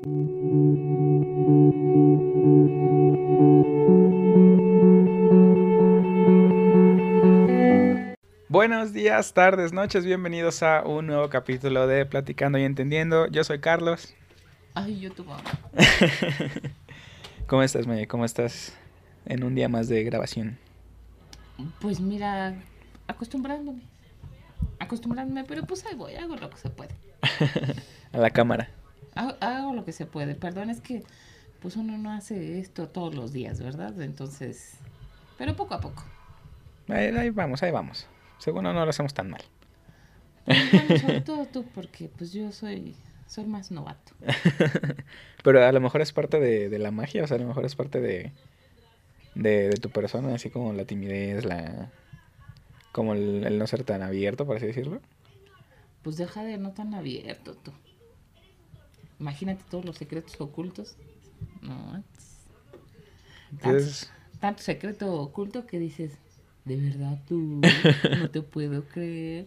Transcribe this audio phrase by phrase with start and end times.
[0.00, 0.12] Buenos
[8.92, 13.26] días, tardes, noches, bienvenidos a un nuevo capítulo de Platicando y Entendiendo.
[13.26, 14.14] Yo soy Carlos.
[14.74, 15.42] Ay, yo tu mamá.
[17.48, 18.06] ¿Cómo estás, Maya?
[18.06, 18.78] ¿Cómo estás
[19.26, 20.58] en un día más de grabación?
[21.80, 22.54] Pues mira,
[23.08, 23.82] acostumbrándome.
[24.78, 26.94] Acostumbrándome, pero pues ahí voy, hago lo que se puede.
[28.12, 28.70] a la cámara.
[29.18, 30.36] Hago, hago, lo que se puede.
[30.36, 31.02] Perdón, es que
[31.60, 34.00] pues uno no hace esto todos los días, ¿verdad?
[34.00, 34.78] Entonces,
[35.36, 36.04] pero poco a poco.
[36.88, 38.06] Ahí, ahí vamos, ahí vamos.
[38.38, 39.42] Según no, no lo hacemos tan mal.
[40.46, 42.94] Bueno, sobre todo tú, porque pues yo soy,
[43.26, 44.12] soy más novato.
[45.42, 47.66] pero a lo mejor es parte de, de, la magia, o sea, a lo mejor
[47.66, 48.32] es parte de,
[49.34, 51.90] de, de tu persona, así como la timidez, la
[52.92, 55.00] como el, el, no ser tan abierto, por así decirlo.
[56.02, 57.72] Pues deja de no tan abierto tú.
[59.20, 60.96] Imagínate todos los secretos ocultos.
[61.62, 62.02] No,
[63.60, 63.84] tanto,
[64.40, 66.12] tanto secreto oculto que dices,
[66.64, 67.60] de verdad tú
[68.18, 69.46] no te puedo creer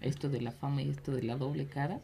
[0.00, 2.00] esto de la fama y esto de la doble cara.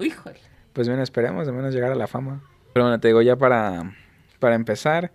[0.00, 0.40] Híjole.
[0.72, 2.42] Pues bien, esperemos de menos llegar a la fama.
[2.72, 3.94] Pero bueno, te digo ya para,
[4.40, 5.12] para empezar,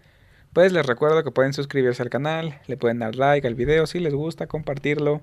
[0.54, 4.00] pues les recuerdo que pueden suscribirse al canal, le pueden dar like al video si
[4.00, 5.22] les gusta, compartirlo,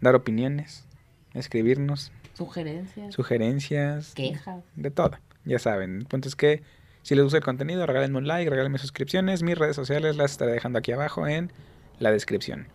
[0.00, 0.84] dar opiniones,
[1.32, 2.12] escribirnos.
[2.34, 3.14] Sugerencias.
[3.14, 4.14] Sugerencias.
[4.14, 4.64] Quejas.
[4.76, 5.12] De todo,
[5.44, 5.98] ya saben.
[5.98, 6.62] El punto es que
[7.02, 9.42] si les gusta el contenido, regálenme un like, regálenme suscripciones.
[9.42, 11.52] Mis redes sociales las estaré dejando aquí abajo en
[11.98, 12.68] la descripción.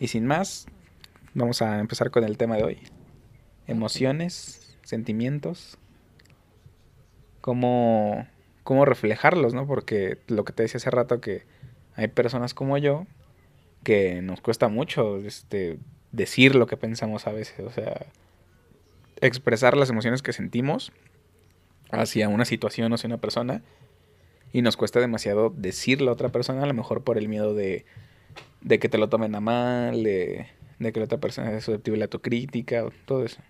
[0.00, 0.66] Y sin más,
[1.34, 2.78] vamos a empezar con el tema de hoy.
[3.66, 5.78] Emociones, sentimientos,
[7.40, 8.26] cómo,
[8.62, 9.66] cómo reflejarlos, ¿no?
[9.66, 11.46] Porque lo que te decía hace rato que
[11.96, 13.06] hay personas como yo
[13.82, 15.78] que nos cuesta mucho este,
[16.10, 18.06] decir lo que pensamos a veces, o sea,
[19.20, 20.92] expresar las emociones que sentimos
[21.90, 23.62] hacia una situación o hacia una persona
[24.52, 27.84] y nos cuesta demasiado decirlo a otra persona, a lo mejor por el miedo de
[28.64, 30.46] de que te lo tomen a mal, de,
[30.78, 33.40] de que la otra persona es susceptible a tu crítica, todo eso.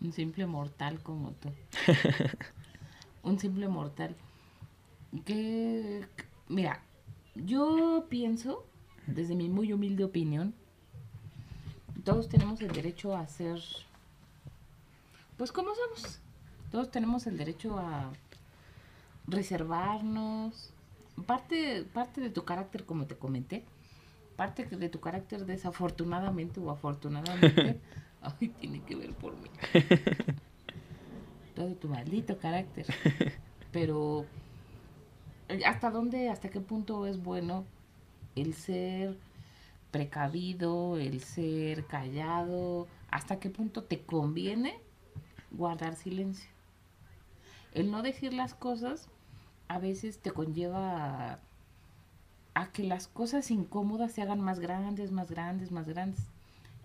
[0.00, 1.50] Un simple mortal como tú.
[3.22, 4.16] Un simple mortal.
[5.24, 6.04] Que,
[6.48, 6.82] mira,
[7.34, 8.66] yo pienso,
[9.06, 10.54] desde mi muy humilde opinión,
[12.02, 13.60] todos tenemos el derecho a ser,
[15.36, 16.20] pues como somos.
[16.70, 18.12] Todos tenemos el derecho a
[19.26, 20.72] reservarnos.
[21.26, 23.64] Parte, parte de tu carácter, como te comenté,
[24.36, 27.78] parte de tu carácter desafortunadamente o afortunadamente,
[28.22, 29.48] ay, tiene que ver por mí.
[31.54, 32.86] Todo tu maldito carácter.
[33.70, 34.26] Pero,
[35.64, 37.64] ¿hasta dónde, hasta qué punto es bueno
[38.34, 39.16] el ser
[39.92, 42.88] precavido, el ser callado?
[43.10, 44.83] ¿Hasta qué punto te conviene
[45.56, 46.48] guardar silencio?
[47.72, 49.08] El no decir las cosas
[49.68, 51.40] a veces te conlleva
[52.54, 56.20] a que las cosas incómodas se hagan más grandes, más grandes, más grandes.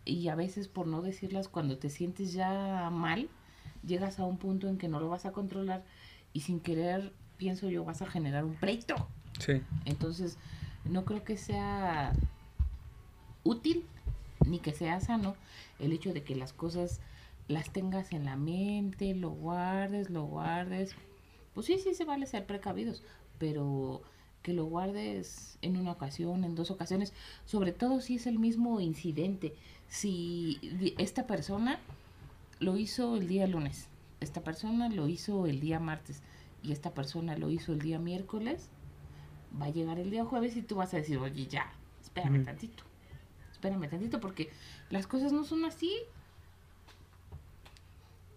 [0.05, 3.29] Y a veces por no decirlas cuando te sientes ya mal,
[3.85, 5.83] llegas a un punto en que no lo vas a controlar
[6.33, 8.95] y sin querer, pienso yo, vas a generar un pleito.
[9.39, 9.61] Sí.
[9.85, 10.37] Entonces,
[10.85, 12.13] no creo que sea
[13.43, 13.85] útil
[14.45, 15.35] ni que sea sano
[15.79, 16.99] el hecho de que las cosas
[17.49, 20.95] las tengas en la mente, lo guardes, lo guardes.
[21.53, 23.03] Pues sí, sí se vale ser precavidos,
[23.39, 24.03] pero
[24.43, 27.11] que lo guardes en una ocasión, en dos ocasiones,
[27.45, 29.55] sobre todo si es el mismo incidente.
[29.87, 30.59] Si
[30.99, 31.79] esta persona
[32.59, 33.89] lo hizo el día lunes,
[34.21, 36.21] esta persona lo hizo el día martes
[36.61, 38.69] y esta persona lo hizo el día miércoles,
[39.59, 42.83] va a llegar el día jueves y tú vas a decir, oye, ya, espérame tantito,
[43.51, 44.51] espérame tantito, porque
[44.91, 45.91] las cosas no son así.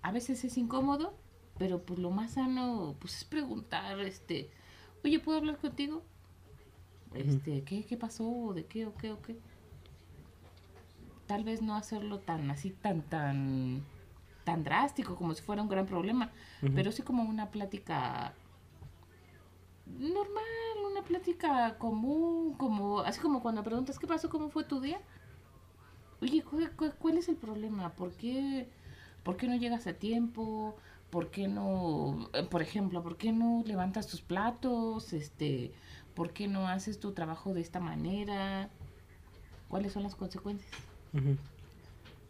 [0.02, 1.14] A veces es incómodo,
[1.58, 4.50] pero pues lo más sano pues es preguntar, este,
[5.04, 6.02] oye, ¿puedo hablar contigo?
[7.14, 8.52] Este, ¿qué, ¿qué pasó?
[8.54, 9.38] ¿De qué o qué o qué?
[11.26, 13.84] Tal vez no hacerlo tan así, tan, tan,
[14.44, 16.32] tan drástico, como si fuera un gran problema,
[16.74, 18.34] pero sí como una plática
[19.87, 20.44] normal,
[20.90, 24.31] una plática común, como, así como cuando preguntas, ¿qué pasó?
[24.31, 25.00] ¿Cómo fue tu día?
[26.20, 27.90] Oye, ¿cuál, cuál es el problema?
[27.90, 28.69] ¿Por qué,
[29.22, 30.76] ¿Por qué no llegas a tiempo?
[31.12, 35.12] ¿por qué no, eh, por ejemplo, por qué no levantas tus platos?
[35.12, 35.70] Este,
[36.14, 38.70] ¿por qué no haces tu trabajo de esta manera?
[39.69, 40.72] ¿Cuáles son las consecuencias?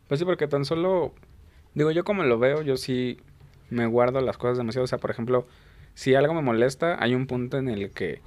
[0.08, 1.12] Pues sí, porque tan solo,
[1.74, 3.20] digo, yo como lo veo, yo sí
[3.70, 4.82] me guardo las cosas demasiado.
[4.82, 5.46] O sea, por ejemplo,
[5.94, 8.20] si algo me molesta, hay un punto en el que,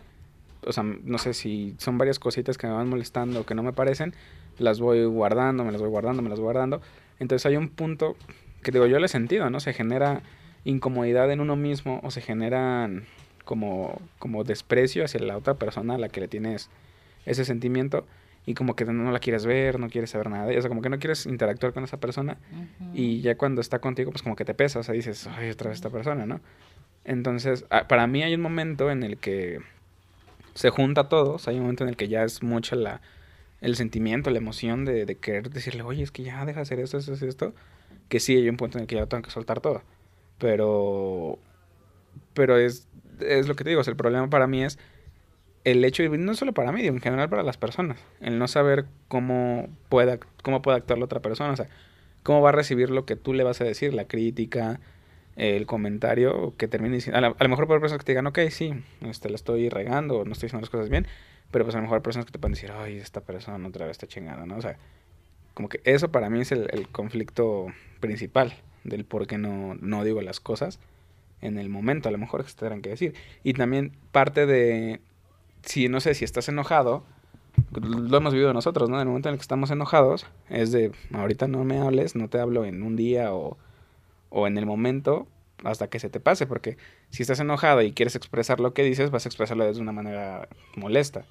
[0.66, 3.64] o sea, no sé si son varias cositas que me van molestando o que no
[3.64, 4.14] me parecen,
[4.58, 6.80] las voy guardando, me las voy guardando, me las voy guardando.
[7.20, 8.16] Entonces hay un punto
[8.66, 9.60] que digo, yo le he sentido, ¿no?
[9.60, 10.24] Se genera
[10.66, 13.06] incomodidad en uno mismo o se generan
[13.46, 16.70] como, como desprecio hacia la otra persona a la que le tienes
[17.26, 18.06] ese sentimiento
[18.48, 20.90] y como que no la quieres ver, no quieres saber nada, o sea, como que
[20.90, 22.38] no quieres interactuar con esa persona
[22.94, 25.70] y ya cuando está contigo, pues como que te pesa, o sea, dices, ay, otra
[25.70, 26.42] vez esta persona, ¿no?
[27.06, 29.60] Entonces, ah, para mí hay un momento en el que
[30.56, 33.02] se junta todo, o sea, hay un momento en el que ya es mucho la,
[33.62, 36.80] el sentimiento, la emoción de, de querer decirle, oye, es que ya deja de hacer
[36.80, 37.54] esto, esto, esto,
[38.10, 39.82] que sí, hay un punto en el que ya tengo que soltar todo,
[40.38, 41.40] pero,
[42.34, 42.88] pero es,
[43.20, 44.78] es lo que te digo, el problema para mí es
[45.64, 48.86] el hecho, y no solo para mí, en general para las personas, el no saber
[49.08, 51.68] cómo puede, cómo puede actuar la otra persona, o sea,
[52.24, 54.80] cómo va a recibir lo que tú le vas a decir, la crítica,
[55.36, 58.74] el comentario, que termine diciendo, a, lo mejor por personas que te digan, ok, sí,
[59.02, 61.08] este, la estoy regando, no estoy haciendo las cosas bien,
[61.50, 63.86] pero pues a lo mejor hay personas que te pueden decir, ay, esta persona otra
[63.86, 64.58] vez está chingada, ¿no?
[64.58, 64.78] O sea,
[65.56, 67.68] como que eso para mí es el conflicto
[68.06, 68.54] principal
[68.84, 70.80] del por qué no, no digo las cosas
[71.42, 73.14] en el momento, a lo mejor que se tendrán que decir.
[73.44, 75.02] Y también parte de,
[75.64, 77.04] si no sé, si estás enojado,
[77.72, 78.96] lo hemos vivido nosotros, ¿no?
[78.96, 82.30] En el momento en el que estamos enojados, es de, ahorita no me hables, no
[82.30, 83.58] te hablo en un día o,
[84.30, 85.28] o en el momento
[85.64, 86.78] hasta que se te pase, porque
[87.10, 90.48] si estás enojado y quieres expresar lo que dices, vas a expresarlo de una manera
[90.76, 91.26] molesta.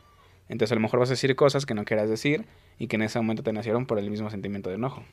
[0.49, 2.45] Entonces a lo mejor vas a decir cosas que no quieras decir
[2.79, 5.05] y que en ese momento te nacieron por el mismo sentimiento de enojo.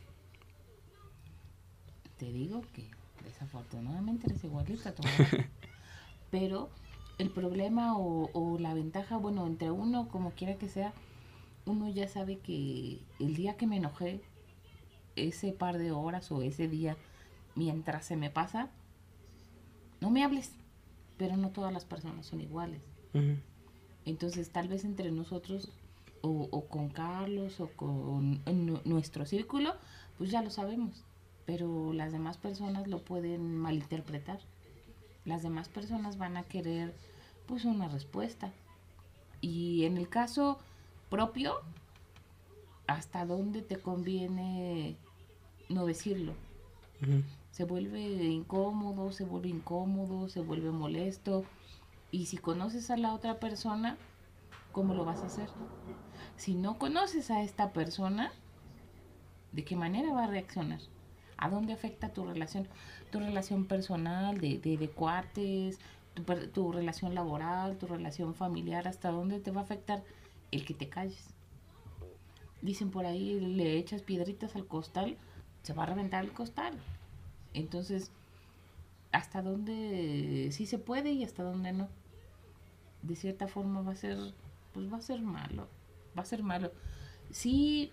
[2.21, 2.85] Te digo que
[3.23, 4.93] desafortunadamente eres igualita,
[6.29, 6.69] pero
[7.17, 10.93] el problema o, la ventaja, bueno, entre uno, como quiera que sea,
[11.65, 14.21] uno ya sabe que el día que me enojé,
[15.15, 16.95] ese par de horas o ese día,
[17.55, 18.69] mientras se me pasa,
[19.99, 20.51] no me hables,
[21.17, 22.83] pero no todas las personas son iguales.
[24.05, 25.71] Entonces, tal vez entre nosotros
[26.21, 28.43] o, o con Carlos o con
[28.85, 29.73] nuestro círculo,
[30.19, 31.03] pues ya lo sabemos,
[31.51, 34.39] pero las demás personas lo pueden malinterpretar.
[35.25, 36.95] Las demás personas van a querer
[37.45, 38.53] pues una respuesta.
[39.41, 40.59] Y en el caso
[41.09, 41.59] propio,
[42.87, 44.95] ¿hasta dónde te conviene
[45.67, 46.35] no decirlo?
[47.51, 51.43] Se vuelve incómodo, se vuelve incómodo, se vuelve molesto.
[52.11, 53.97] Y si conoces a la otra persona,
[54.71, 55.49] ¿cómo lo vas a hacer?
[56.37, 58.31] Si no conoces a esta persona,
[59.51, 60.79] ¿de qué manera va a reaccionar?
[61.41, 62.67] ¿A dónde afecta tu relación?
[63.11, 65.79] Tu relación personal, de, de, cuates,
[66.53, 70.03] tu, relación laboral, tu relación familiar, hasta dónde te va a afectar
[70.51, 71.33] el que te calles.
[72.61, 75.17] Dicen por ahí, le echas piedritas al costal,
[75.63, 76.75] se va a reventar el costal.
[77.55, 78.11] Entonces,
[79.11, 81.89] hasta dónde sí se puede y hasta dónde no.
[83.01, 84.17] De cierta forma va a ser,
[84.73, 85.67] pues va a ser malo,
[86.15, 86.71] va a ser malo.
[87.31, 87.91] Sí,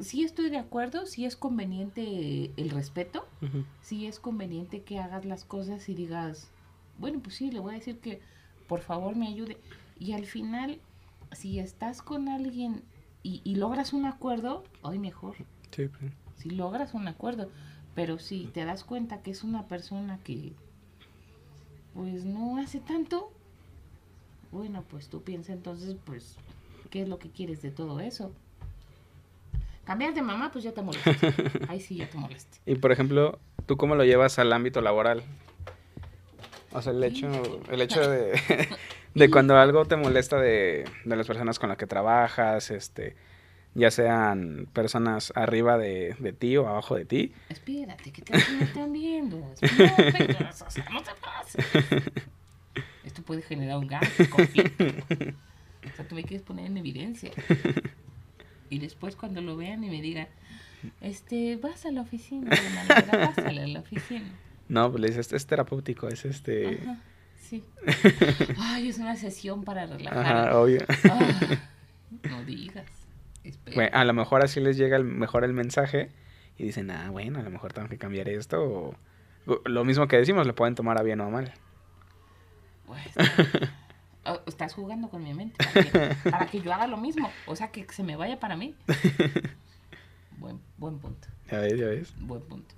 [0.00, 3.26] sí estoy de acuerdo, sí es conveniente el respeto,
[3.80, 6.50] sí es conveniente que hagas las cosas y digas,
[6.98, 8.20] bueno, pues sí, le voy a decir que
[8.68, 9.58] por favor me ayude.
[9.98, 10.78] Y al final,
[11.32, 12.82] si estás con alguien
[13.22, 15.36] y, logras un acuerdo, hoy mejor.
[15.70, 16.12] Sí, pues.
[16.36, 17.50] Si logras un acuerdo,
[17.94, 20.52] pero si te das cuenta que es una persona que
[21.94, 23.32] pues no hace tanto,
[24.52, 26.36] bueno, pues tú piensas entonces, pues,
[26.90, 28.32] ¿qué es lo que quieres de todo eso?
[29.88, 31.10] Cambiar de mamá, pues ya te molesta.
[31.68, 32.58] Ahí sí ya te molesta.
[32.66, 35.22] Y por ejemplo, ¿tú cómo lo llevas al ámbito laboral?
[36.72, 37.26] O sea, el hecho,
[37.70, 38.38] el hecho de,
[39.14, 43.16] de cuando algo te molesta de, de, las personas con las que trabajas, este,
[43.72, 47.32] ya sean personas arriba de, de ti o abajo de ti.
[47.48, 49.38] Espérate, que te están viendo.
[49.58, 52.02] Espérate, o sea, no te pasa.
[53.04, 54.84] Esto puede generar un gasto, conflicto.
[54.84, 57.30] O sea, tú me quieres poner en evidencia.
[58.70, 60.28] Y después cuando lo vean y me digan,
[61.00, 64.26] este, vas a la oficina, vas a la oficina.
[64.68, 66.80] No, pues le dices, es terapéutico, es este...
[66.82, 66.98] Ajá,
[67.40, 67.64] sí.
[68.58, 70.18] Ay, es una sesión para relajar.
[70.18, 70.80] Ajá, obvio.
[71.10, 71.58] Ah,
[72.28, 72.86] no digas.
[73.74, 76.10] Bueno, a lo mejor así les llega el, mejor el mensaje
[76.58, 78.62] y dicen, ah, bueno, a lo mejor tengo que cambiar esto.
[78.62, 78.94] O,
[79.64, 81.54] lo mismo que decimos, lo pueden tomar a bien o a mal.
[82.86, 83.70] Pues,
[84.28, 87.30] oh, estás jugando con mi mente para que, para que, yo haga lo mismo.
[87.46, 88.74] O sea, que se me vaya para mí.
[90.38, 91.26] Buen, buen punto.
[91.50, 92.14] Ya ves, ya ves.
[92.20, 92.72] Buen punto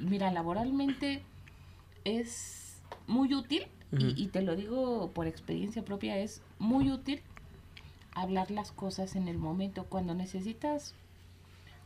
[0.00, 1.22] mira, laboralmente
[2.04, 7.22] es muy útil, y, te lo digo por experiencia propia, es muy útil
[8.12, 10.94] hablar las cosas en el momento, cuando necesitas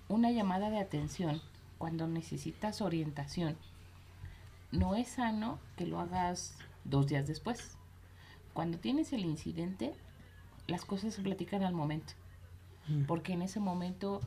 [0.08, 1.40] una llamada de atención,
[1.78, 3.56] cuando necesitas orientación.
[4.72, 7.76] No es sano que lo hagas dos días después.
[8.52, 9.94] Cuando tienes el incidente,
[10.66, 12.12] las cosas se platican al momento.
[13.06, 14.20] Porque en ese momento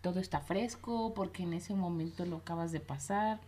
[0.00, 3.40] todo está fresco, porque en ese momento lo acabas de pasar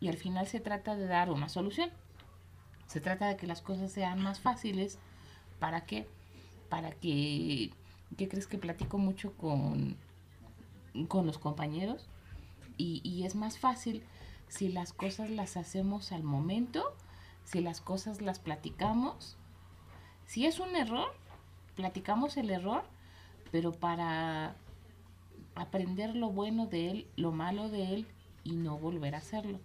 [0.00, 1.90] y al final se trata de dar una solución.
[2.86, 4.98] Se trata de que las cosas sean más fáciles.
[5.58, 6.06] ¿Para qué?
[6.68, 7.70] Para que,
[8.16, 9.96] ¿qué crees que platico mucho con,
[11.08, 12.08] con los compañeros?
[12.76, 14.02] Y, y es más fácil
[14.48, 16.84] si las cosas las hacemos al momento,
[17.44, 19.36] si las cosas las platicamos.
[20.30, 21.12] Si es un error,
[21.74, 22.84] platicamos el error,
[23.50, 24.54] pero para
[25.56, 28.06] aprender lo bueno de él, lo malo de él
[28.44, 29.58] y no volver a hacerlo.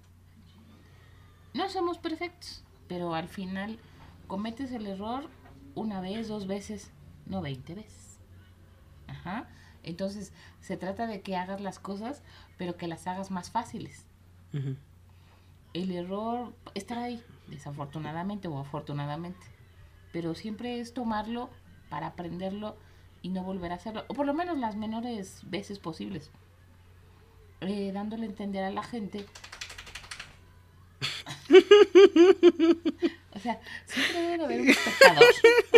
[1.54, 3.78] No somos perfectos, pero al final
[4.26, 5.30] cometes el error
[5.76, 6.90] una vez, dos veces,
[7.28, 8.18] no veinte veces.
[9.06, 9.48] Ajá.
[9.84, 12.24] Entonces, se trata de que hagas las cosas,
[12.58, 14.08] pero que las hagas más fáciles.
[15.74, 19.55] El error estará ahí, desafortunadamente o afortunadamente.
[20.16, 21.50] Pero siempre es tomarlo
[21.90, 22.78] para aprenderlo
[23.22, 24.06] y no volver a hacerlo.
[24.08, 26.32] O por lo menos las menores veces posibles.
[27.60, 29.26] Eh, dándole a entender a la gente.
[33.34, 35.26] o sea, siempre debe haber un espectador.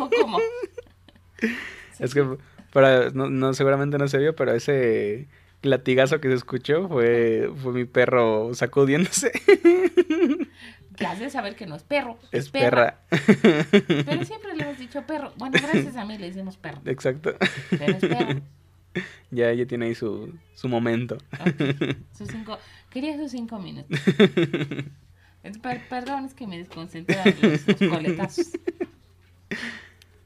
[0.02, 0.38] ¿O cómo?
[1.98, 2.38] Es que
[2.72, 5.28] para, no, no, seguramente no se vio, pero ese
[5.64, 9.32] latigazo que se escuchó fue, fue mi perro sacudiéndose.
[10.98, 12.18] Que has de saber que no es perro.
[12.32, 13.00] Es, es perra.
[13.10, 13.66] perra.
[13.72, 15.32] Pero siempre le hemos dicho perro.
[15.38, 16.82] Bueno, gracias a mí le decimos perro.
[16.86, 17.36] Exacto.
[17.70, 18.42] Pero es perro.
[19.30, 21.20] Ya ella tiene ahí su, su momento.
[21.40, 22.04] Okay.
[22.18, 22.58] Sus cinco,
[22.90, 24.00] quería sus cinco minutos.
[25.62, 28.50] Per perdón, es que me desconcentré los, los coletazos.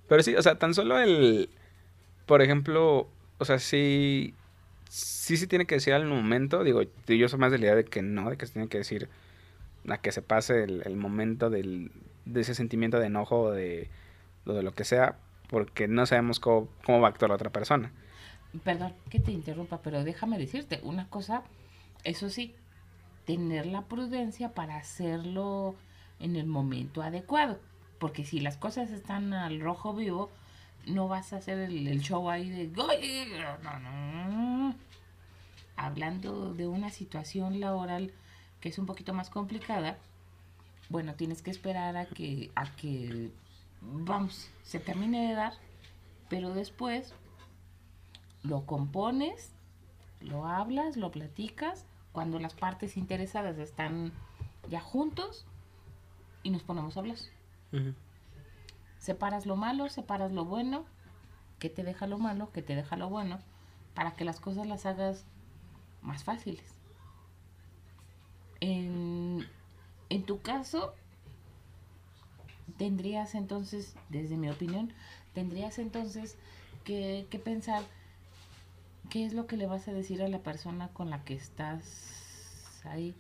[0.07, 1.49] Pero sí, o sea, tan solo el,
[2.25, 3.09] por ejemplo,
[3.39, 4.33] o sea, sí,
[4.89, 7.85] sí se tiene que decir al momento, digo, yo soy más de la idea de
[7.85, 9.09] que no, de que se tiene que decir
[9.87, 11.91] a que se pase el, el momento del,
[12.25, 13.89] de ese sentimiento de enojo o de,
[14.45, 15.17] o de lo que sea,
[15.49, 17.91] porque no sabemos cómo, cómo va a actuar la otra persona.
[18.63, 21.43] Perdón que te interrumpa, pero déjame decirte una cosa,
[22.03, 22.53] eso sí,
[23.25, 25.75] tener la prudencia para hacerlo
[26.19, 27.59] en el momento adecuado,
[27.99, 30.29] porque si las cosas están al rojo vivo,
[30.85, 32.67] no vas a hacer el, el show ahí de...
[32.67, 34.75] No, no.
[35.75, 38.11] Hablando de una situación laboral
[38.61, 39.97] que es un poquito más complicada,
[40.89, 43.31] bueno, tienes que esperar a que, a que,
[43.81, 45.53] vamos, se termine de dar,
[46.29, 47.13] pero después
[48.43, 49.51] lo compones,
[50.21, 54.11] lo hablas, lo platicas, cuando las partes interesadas están
[54.69, 55.45] ya juntos
[56.43, 57.17] y nos ponemos a hablar.
[57.71, 57.95] Uh -huh.
[58.99, 60.85] Separas lo malo, separas lo bueno,
[61.57, 63.39] que te deja lo malo, que te deja lo bueno,
[63.95, 65.25] para que las cosas las hagas
[66.01, 66.80] más fáciles.
[68.61, 69.45] En,
[70.09, 70.93] en tu caso,
[72.77, 74.93] tendrías entonces, desde mi opinión,
[75.33, 76.37] tendrías entonces
[76.83, 77.83] que, que pensar
[79.09, 82.81] qué es lo que le vas a decir a la persona con la que estás
[82.85, 83.15] ahí.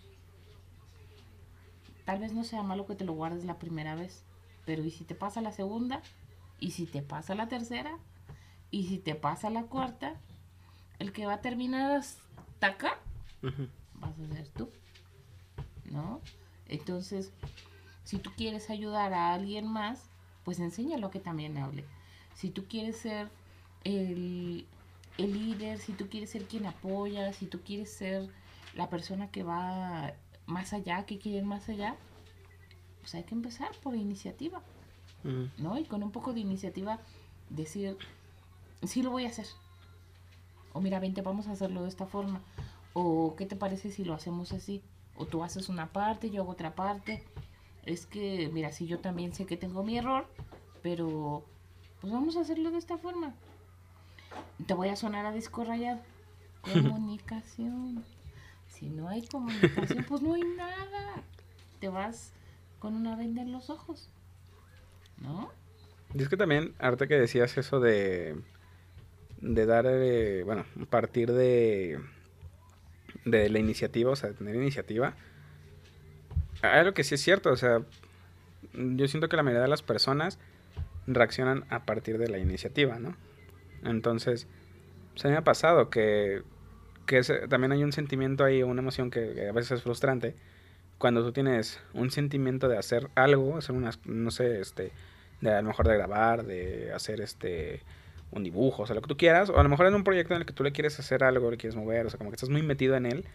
[2.05, 4.23] Tal vez no sea malo que te lo guardes la primera vez,
[4.65, 6.01] pero ¿y si te pasa la segunda?
[6.59, 7.97] ¿Y si te pasa la tercera?
[8.69, 10.15] ¿Y si te pasa la cuarta?
[10.99, 12.99] El que va a terminar hasta acá
[13.43, 13.69] uh -huh.
[13.95, 14.69] vas a ser tú.
[15.91, 16.21] ¿No?
[16.67, 17.31] Entonces,
[18.03, 20.09] si tú quieres ayudar a alguien más,
[20.43, 21.85] pues enséñalo que también hable.
[22.33, 23.29] Si tú quieres ser
[23.83, 24.65] el,
[25.17, 28.29] el líder, si tú quieres ser quien apoya, si tú quieres ser
[28.73, 30.13] la persona que va
[30.45, 31.95] más allá, que quiere ir más allá,
[33.01, 34.61] pues hay que empezar por iniciativa,
[35.23, 35.49] -huh.
[35.57, 35.77] ¿no?
[35.77, 36.99] Y con un poco de iniciativa
[37.49, 37.97] decir,
[38.83, 39.47] sí lo voy a hacer.
[40.73, 42.41] O mira, vente, vamos a hacerlo de esta forma.
[42.93, 44.81] O qué te parece si lo hacemos así.
[45.17, 47.23] O tú haces una parte, yo hago otra parte.
[47.85, 50.27] Es que, mira, si yo también sé que tengo mi error,
[50.81, 51.45] pero
[51.99, 53.33] pues vamos a hacerlo de esta forma.
[54.65, 56.01] Te voy a sonar a disco rayado.
[56.61, 58.03] Comunicación.
[58.67, 61.23] si no hay comunicación, pues no hay nada.
[61.79, 62.33] Te vas
[62.79, 64.09] con una venda en los ojos.
[65.17, 65.51] ¿No?
[66.13, 68.39] Y es que también, ahorita que decías eso de.
[69.39, 69.85] de dar.
[69.87, 71.99] Eh, bueno, partir de.
[73.25, 75.15] De la iniciativa, o sea, de tener iniciativa.
[76.61, 77.81] Hay algo que sí es cierto, o sea.
[78.73, 80.39] Yo siento que la mayoría de las personas
[81.07, 83.17] reaccionan a partir de la iniciativa, ¿no?
[83.83, 84.47] Entonces,
[85.15, 86.43] se me ha pasado que,
[87.05, 90.35] que también hay un sentimiento ahí, una emoción que, que, a veces es frustrante.
[90.99, 94.91] Cuando tú tienes un sentimiento de hacer algo, hacer unas, no sé, este,
[95.41, 97.81] de a lo mejor de grabar, de hacer este,
[98.31, 100.33] un dibujo, o sea, lo que tú quieras, o a lo mejor en un proyecto
[100.33, 102.35] en el que tú le quieres hacer algo, le quieres mover, o sea, como que
[102.35, 103.25] estás muy metido en él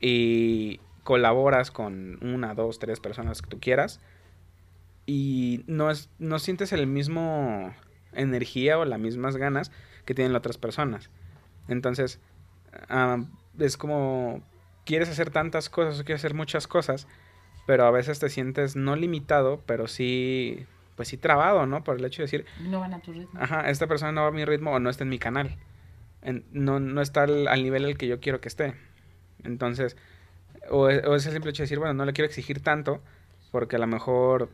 [0.00, 4.00] y colaboras con una, dos, tres personas que tú quieras
[5.06, 7.74] y no, es, no sientes el mismo
[8.12, 9.72] energía o las mismas ganas
[10.04, 11.10] que tienen las otras personas.
[11.66, 12.20] Entonces,
[12.90, 13.24] uh,
[13.58, 14.42] es como
[14.84, 17.06] quieres hacer tantas cosas o quieres hacer muchas cosas,
[17.66, 20.66] pero a veces te sientes no limitado, pero sí,
[20.98, 21.84] pues sí trabado, ¿no?
[21.84, 22.44] Por el hecho de decir...
[22.60, 23.40] No van a tu ritmo.
[23.40, 25.56] Ajá, esta persona no va a mi ritmo o no está en mi canal.
[26.50, 28.74] no, no está al, al, nivel al que yo quiero que esté.
[29.44, 29.96] Entonces,
[30.68, 33.00] o, es el simple hecho de decir, bueno, no le quiero exigir tanto
[33.52, 34.50] porque a lo mejor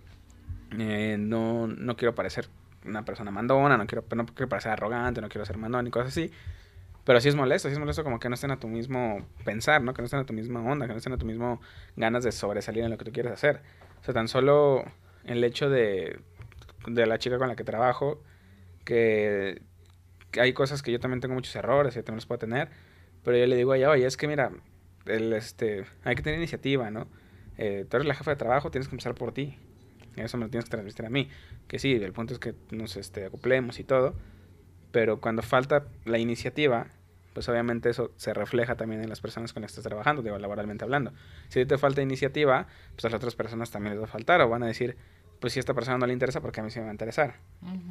[0.78, 2.46] eh, no, no quiero parecer
[2.84, 6.10] una persona mandona, no quiero, no quiero parecer arrogante, no quiero ser mandón y cosas
[6.10, 6.30] así.
[7.04, 9.82] Pero sí es molesto, sí es molesto como que no estén a tu mismo pensar,
[9.82, 9.94] ¿no?
[9.94, 11.62] Que no estén a tu misma onda, que no estén a tu mismo
[11.96, 13.62] ganas de sobresalir en lo que tú quieres hacer.
[14.02, 14.84] O sea, tan solo
[15.24, 16.20] el hecho de,
[16.86, 18.22] de la chica con la que trabajo,
[18.84, 19.62] que,
[20.38, 22.68] hay cosas que yo también tengo muchos errores y también los puedo tener,
[23.22, 24.50] pero yo le digo a ella, oye, es que mira,
[25.06, 27.06] el, este, hay que tener iniciativa, ¿no?
[27.56, 29.56] Eh, tú eres la jefa de trabajo, tienes que empezar por ti.
[30.16, 31.28] Eso me lo tienes que transmitir a mí.
[31.68, 34.14] Que sí, el punto es que nos este, acoplemos y todo,
[34.92, 36.88] pero cuando falta la iniciativa,
[37.34, 40.38] pues obviamente eso se refleja también en las personas con las que estás trabajando, digo,
[40.38, 41.12] laboralmente hablando.
[41.48, 44.48] Si te falta iniciativa, pues a las otras personas también les va a faltar o
[44.48, 44.96] van a decir,
[45.40, 46.94] pues si a esta persona no le interesa, porque a mí sí me va a
[46.94, 47.34] interesar.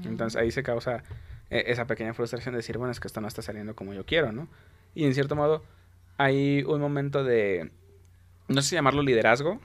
[0.06, 1.04] Entonces ahí se causa
[1.50, 4.06] eh, esa pequeña frustración de decir, bueno, es que esto no está saliendo como yo
[4.06, 4.48] quiero, ¿no?
[4.96, 5.62] Y en cierto modo
[6.18, 7.70] hay un momento de,
[8.48, 9.60] no sé si llamarlo liderazgo,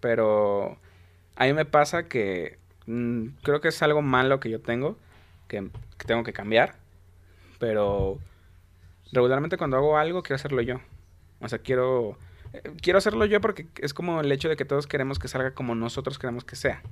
[0.00, 0.78] pero
[1.34, 4.96] a mí me pasa que mm, creo que es algo malo que yo tengo,
[5.48, 6.76] que, que tengo que cambiar,
[7.58, 8.18] pero
[9.14, 10.80] regularmente cuando hago algo quiero hacerlo yo.
[11.40, 12.18] O sea, quiero
[12.52, 15.52] eh, quiero hacerlo yo porque es como el hecho de que todos queremos que salga
[15.52, 16.82] como nosotros queremos que sea.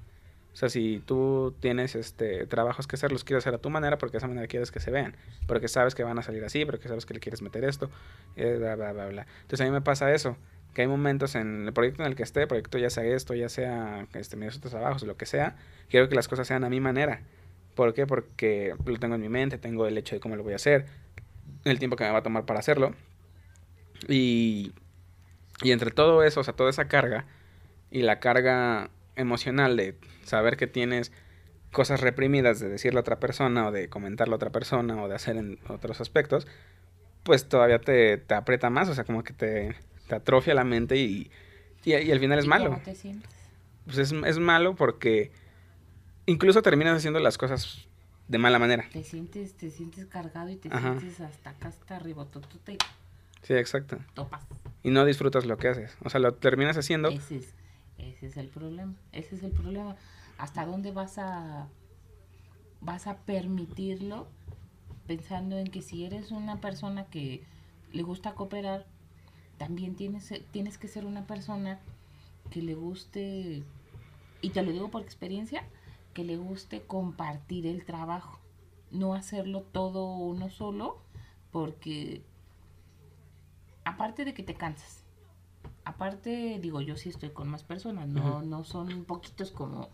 [0.53, 3.97] O sea, si tú tienes este trabajos que hacer, los quieres hacer a tu manera
[3.97, 6.67] porque de esa manera quieres que se vean, porque sabes que van a salir así,
[6.67, 7.91] porque sabes que le quieres meter esto,
[8.37, 9.27] eh, bla, bla, bla, bla.
[9.43, 10.37] Entonces a mí me pasa eso,
[10.75, 13.35] que hay momentos en el proyecto en el que esté, el proyecto ya sea esto,
[13.35, 15.57] ya sea este, mis otros trabajos, lo que sea,
[15.89, 17.23] quiero que las cosas sean a mi manera.
[17.75, 18.07] ¿Por qué?
[18.07, 20.85] Porque lo tengo en mi mente, tengo el hecho de cómo lo voy a hacer,
[21.65, 22.95] el tiempo que me va a tomar para hacerlo.
[24.09, 24.73] Y,
[25.63, 27.27] y entre todo eso, o sea, toda esa carga
[27.91, 31.13] y la carga emocional de saber que tienes
[31.71, 35.15] cosas reprimidas de decirle a otra persona o de comentarle a otra persona o de
[35.15, 36.47] hacer en otros aspectos,
[37.23, 39.75] pues todavía te, te aprieta más, o sea, como que te,
[40.09, 41.31] te atrofia la mente y,
[41.85, 42.71] y, al final es malo.
[42.71, 43.31] ¿Cómo te sientes?
[43.85, 45.31] Pues es, es malo porque
[46.27, 47.87] incluso terminas haciendo las cosas
[48.33, 48.89] de mala manera.
[48.91, 52.27] Te sientes, te sientes cargado y te sientes hasta acá, hasta arriba,
[52.65, 52.79] te...
[53.43, 53.99] Sí, exacto.
[54.15, 54.43] Topas.
[54.83, 55.95] Y no disfrutas lo que haces.
[56.03, 57.11] O sea, lo terminas haciendo.
[57.11, 57.55] Ese es,
[57.99, 58.95] ese es el problema.
[59.13, 59.97] Ese es el problema.
[60.39, 61.69] ¿Hasta dónde vas a
[62.81, 64.27] vas a permitirlo
[65.07, 67.43] pensando en que si eres una persona que
[67.93, 68.87] le gusta cooperar,
[69.59, 71.81] también tienes, tienes que ser una persona
[72.51, 73.63] que le guste,
[74.41, 75.65] y te lo digo por experiencia,
[76.13, 78.39] que le guste compartir el trabajo,
[78.91, 80.99] no hacerlo todo uno solo,
[81.51, 82.23] porque
[83.85, 85.03] aparte de que te cansas,
[85.85, 89.89] aparte digo yo sí estoy con más personas, no, no son poquitos como,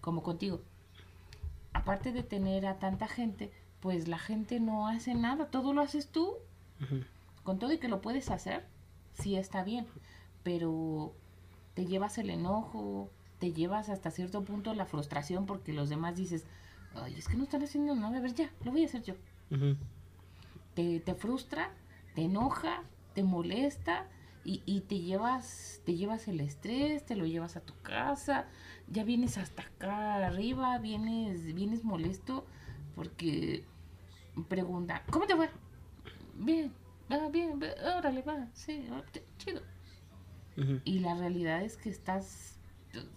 [0.00, 0.60] como contigo.
[1.72, 6.08] Aparte de tener a tanta gente, pues la gente no hace nada, todo lo haces
[6.08, 6.34] tú.
[7.42, 8.66] Con todo y que lo puedes hacer,
[9.14, 9.86] sí está bien,
[10.42, 11.12] pero
[11.74, 16.44] te llevas el enojo, te llevas hasta cierto punto la frustración porque los demás dices,
[16.94, 19.14] ay, es que no están haciendo nada, a ver, ya, lo voy a hacer yo.
[20.74, 21.70] te, te, frustra,
[22.14, 22.82] te enoja,
[23.14, 24.06] te molesta
[24.44, 28.46] y, y, te llevas, te llevas el estrés, te lo llevas a tu casa,
[28.88, 32.44] ya vienes hasta acá arriba, vienes, vienes molesto
[32.94, 33.64] porque
[34.48, 35.48] pregunta, ¿cómo te fue?
[36.34, 36.72] Bien,
[37.10, 37.60] va, bien,
[37.96, 38.86] órale, va, sí,
[39.38, 39.62] chido.
[40.84, 42.53] Y la realidad es que estás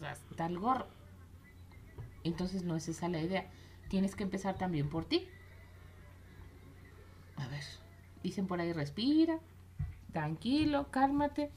[0.05, 0.87] hasta el gorro.
[2.23, 3.47] Entonces no es esa la idea.
[3.89, 5.27] Tienes que empezar también por ti.
[7.37, 7.63] A ver,
[8.23, 9.39] dicen por ahí respira,
[10.11, 11.51] tranquilo, cálmate.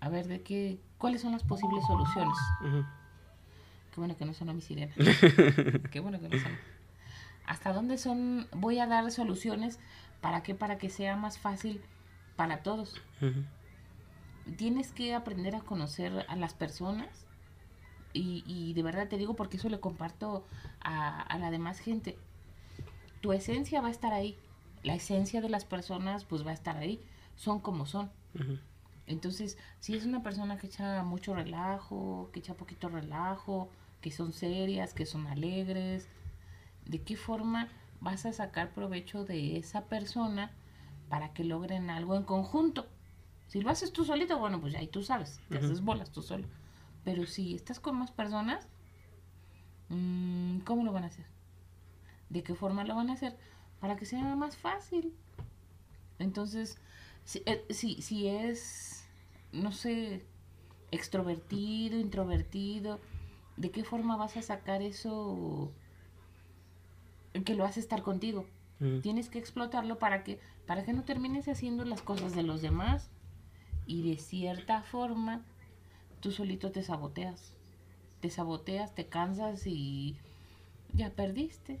[0.00, 2.36] A ver, de qué, cuáles son las posibles soluciones.
[2.60, 4.94] Qué bueno que no son a mi sirena.
[5.90, 6.52] qué bueno que no son.
[7.46, 8.46] ¿Hasta dónde son?
[8.52, 9.78] Voy a dar soluciones
[10.20, 11.80] para que para que sea más fácil
[12.36, 13.00] para todos
[14.56, 17.26] tienes que aprender a conocer a las personas
[18.12, 20.46] y, y de verdad te digo porque eso le comparto
[20.80, 22.16] a, a, la demás gente.
[23.20, 24.36] Tu esencia va a estar ahí,
[24.82, 27.00] la esencia de las personas pues va a estar ahí,
[27.36, 28.10] son como son.
[29.06, 33.68] Entonces, si es una persona que echa mucho relajo, que echa poquito relajo,
[34.00, 36.08] que son serias, que son alegres,
[36.84, 37.68] ¿de qué forma
[38.00, 40.52] vas a sacar provecho de esa persona
[41.08, 42.86] para que logren algo en conjunto?
[43.48, 46.46] Si lo haces tú solito, bueno, pues ahí tú sabes, te haces bolas tú solo.
[47.04, 48.68] Pero si estás con más personas,
[49.88, 51.26] mmm, ¿cómo lo van a hacer?
[52.28, 53.36] ¿De qué forma lo van a hacer?
[53.80, 55.14] Para que sea más fácil.
[56.18, 56.78] Entonces,
[57.24, 59.06] Si, eh, si, si es,
[59.52, 60.24] no sé,
[60.90, 63.00] extrovertido, introvertido,
[63.58, 65.70] ¿de qué forma vas a sacar eso
[67.44, 68.46] que lo hace estar contigo?
[68.80, 69.00] Mm.
[69.00, 73.10] Tienes que explotarlo para que, para que no termines haciendo las cosas de los demás
[73.88, 75.42] y de cierta forma
[76.20, 77.54] tú solito te saboteas.
[78.20, 80.16] Te saboteas, te cansas y
[80.92, 81.80] ya perdiste.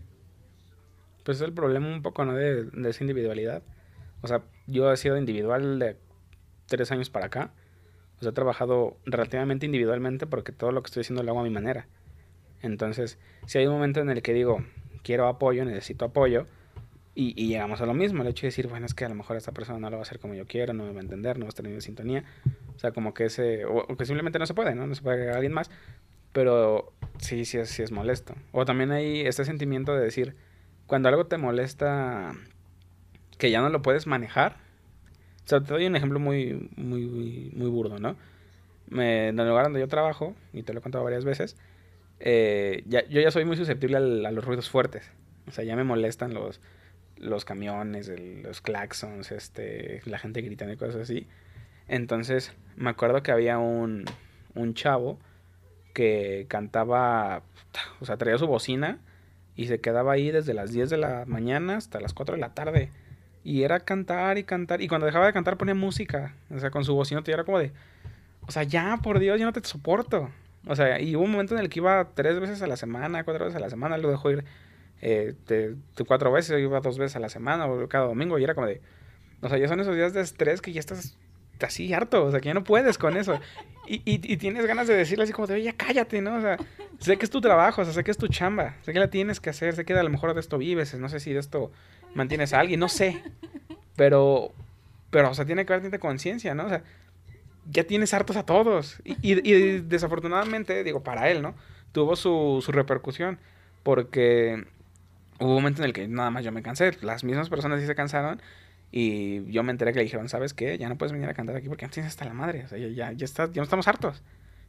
[1.24, 2.34] Pues es el problema un poco, ¿no?
[2.34, 3.62] De, de esa individualidad.
[4.22, 5.96] O sea, yo he sido individual de
[6.66, 7.52] tres años para acá.
[8.18, 11.44] O sea, he trabajado relativamente individualmente porque todo lo que estoy haciendo lo hago a
[11.44, 11.86] mi manera.
[12.62, 14.64] Entonces, si hay un momento en el que digo,
[15.02, 16.46] quiero apoyo, necesito apoyo,
[17.20, 19.14] y, y llegamos a lo mismo, el hecho de decir, bueno, es que a lo
[19.16, 21.02] mejor esta persona no lo va a hacer como yo quiero, no me va a
[21.02, 22.24] entender, no va a estar en sintonía.
[22.76, 24.86] O sea, como que ese, o, o que simplemente no se puede, ¿no?
[24.86, 25.68] No se puede agregar a alguien más.
[26.32, 28.34] Pero sí, sí sí es molesto.
[28.52, 30.36] O también hay este sentimiento de decir,
[30.86, 32.34] cuando algo te molesta,
[33.38, 34.56] que ya no lo puedes manejar.
[35.44, 38.16] O sea, te doy un ejemplo muy, muy, muy burdo, ¿no?
[38.90, 41.56] Me, en el lugar donde yo trabajo, y te lo he contado varias veces,
[42.20, 45.10] eh, ya, yo ya soy muy susceptible al- a los ruidos fuertes.
[45.46, 46.60] O sea, ya me molestan los,
[47.20, 48.10] los camiones,
[48.42, 51.26] los claxons, este, la gente gritando y cosas así.
[51.88, 54.04] Entonces, me acuerdo que había un,
[54.54, 55.18] un chavo
[55.94, 57.42] que cantaba,
[58.00, 58.98] o sea, traía su bocina
[59.56, 62.54] y se quedaba ahí desde las 10 de la mañana hasta las 4 de la
[62.54, 62.90] tarde.
[63.42, 64.82] Y era cantar y cantar.
[64.82, 66.34] Y cuando dejaba de cantar ponía música.
[66.54, 67.72] O sea, con su bocina y era como de,
[68.46, 70.30] o sea, ya, por Dios, ya no te soporto.
[70.66, 73.24] O sea, y hubo un momento en el que iba tres veces a la semana,
[73.24, 74.44] cuatro veces a la semana, lo dejó ir
[75.00, 78.44] eh, de, de cuatro veces, iba dos veces a la semana o cada domingo y
[78.44, 78.80] era como de,
[79.40, 81.16] o sea, ya son esos días de estrés que ya estás
[81.60, 83.40] así harto, o sea, que ya no puedes con eso.
[83.86, 86.36] Y, y, y tienes ganas de decirle así como de, oye, cállate, ¿no?
[86.36, 86.58] O sea,
[86.98, 89.08] sé que es tu trabajo, o sea, sé que es tu chamba, sé que la
[89.08, 91.40] tienes que hacer, sé que a lo mejor de esto vives, no sé si de
[91.40, 91.72] esto
[92.14, 93.22] mantienes a alguien, no sé.
[93.96, 94.52] Pero,
[95.10, 96.66] pero, o sea, tiene que haber tanta conciencia, ¿no?
[96.66, 96.82] O sea,
[97.70, 99.00] ya tienes hartos a todos.
[99.04, 101.54] Y, y desafortunadamente, digo, para él, ¿no?
[101.92, 103.38] Tuvo su, su repercusión,
[103.82, 104.66] porque
[105.38, 107.86] hubo un momento en el que nada más yo me cansé, las mismas personas sí
[107.86, 108.40] se cansaron.
[108.90, 110.78] Y yo me enteré que le dijeron, ¿sabes qué?
[110.78, 112.64] Ya no puedes venir a cantar aquí porque tienes hasta la madre.
[112.64, 114.22] O sea, ya, ya, está, ya estamos hartos.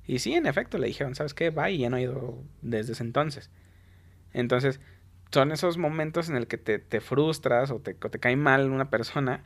[0.06, 1.52] Y sí, en efecto, le dijeron, ¿sabes qué?
[1.52, 3.50] Va y ya no he ido desde ese entonces.
[4.34, 4.82] Entonces,
[5.32, 8.70] son esos momentos en el que te, te frustras o te, o te cae mal
[8.72, 9.44] una persona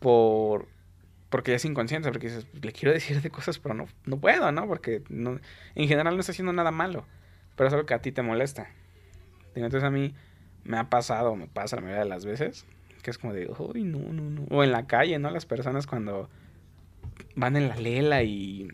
[0.00, 0.68] por
[1.30, 4.66] porque es inconsciente, porque dices, le quiero decir de cosas, pero no, no puedo, ¿no?
[4.66, 5.40] Porque no,
[5.74, 7.06] en general no está haciendo nada malo,
[7.56, 8.68] pero es algo que a ti te molesta.
[9.54, 10.14] Entonces a mí
[10.64, 12.66] me ha pasado, me pasa la mayoría de las veces,
[13.02, 14.42] que es como de, uy, no, no, no.
[14.50, 15.30] O en la calle, ¿no?
[15.30, 16.28] Las personas cuando
[17.34, 18.68] van en la lela y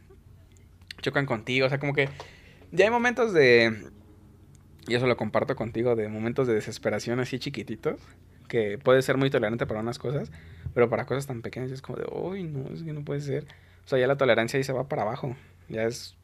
[1.01, 2.09] chocan contigo, o sea, como que
[2.73, 3.91] ya hay momentos de,
[4.89, 8.01] y eso lo comparto contigo, de momentos de desesperación así chiquititos,
[8.49, 10.31] que puede ser muy tolerante para unas cosas,
[10.75, 13.47] pero para cosas tan pequeñas es como de, uy, no, es que no puede ser.
[13.85, 15.37] O sea, ya la tolerancia ahí se va para abajo,
[15.69, 16.17] ya es,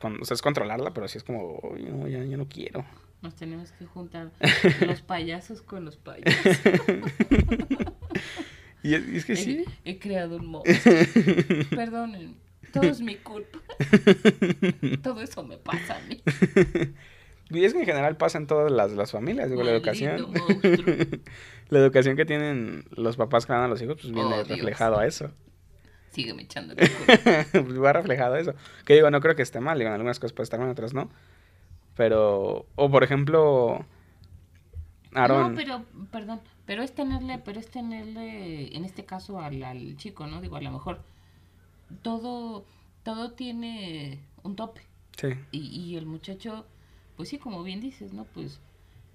[0.00, 2.84] o sea, es controlarla, pero sí es como, uy, no, ya, ya no quiero.
[3.22, 4.30] Nos tenemos que juntar
[4.86, 6.44] los payasos con los payasos.
[8.82, 9.64] y es, es que he, sí.
[9.84, 10.74] he creado un monstruo.
[11.70, 12.36] Perdonen,
[12.72, 13.58] todo es mi culpa.
[15.02, 16.22] Todo eso me pasa a mí.
[17.50, 20.32] Y es que en general pasa en todas las, las familias, digo, la educación.
[21.68, 24.48] la educación que tienen los papás que dan a los hijos, pues viene Oh, Dios.
[24.48, 25.30] reflejado a eso.
[26.10, 28.54] Sígueme echando pues va reflejado a eso.
[28.84, 30.72] Que digo, no creo que esté mal, digo, en algunas cosas puede estar mal, en
[30.72, 31.10] otras no.
[31.96, 33.84] Pero, o por ejemplo,
[35.14, 35.52] Aaron.
[35.52, 40.26] No, pero, perdón, pero es tenerle, pero es tenerle, en este caso al, al chico,
[40.26, 40.40] ¿no?
[40.40, 41.00] Digo, a lo mejor
[42.02, 42.64] todo,
[43.02, 44.82] todo tiene un tope.
[45.16, 45.28] Sí.
[45.50, 46.66] Y, y el muchacho,
[47.16, 48.24] pues sí, como bien dices, ¿no?
[48.24, 48.60] Pues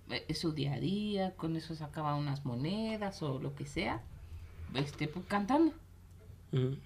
[0.10, 4.02] eh, es su día a día, con eso sacaba unas monedas o lo que sea,
[4.74, 5.74] este, pues cantando.
[6.52, 6.78] Eh,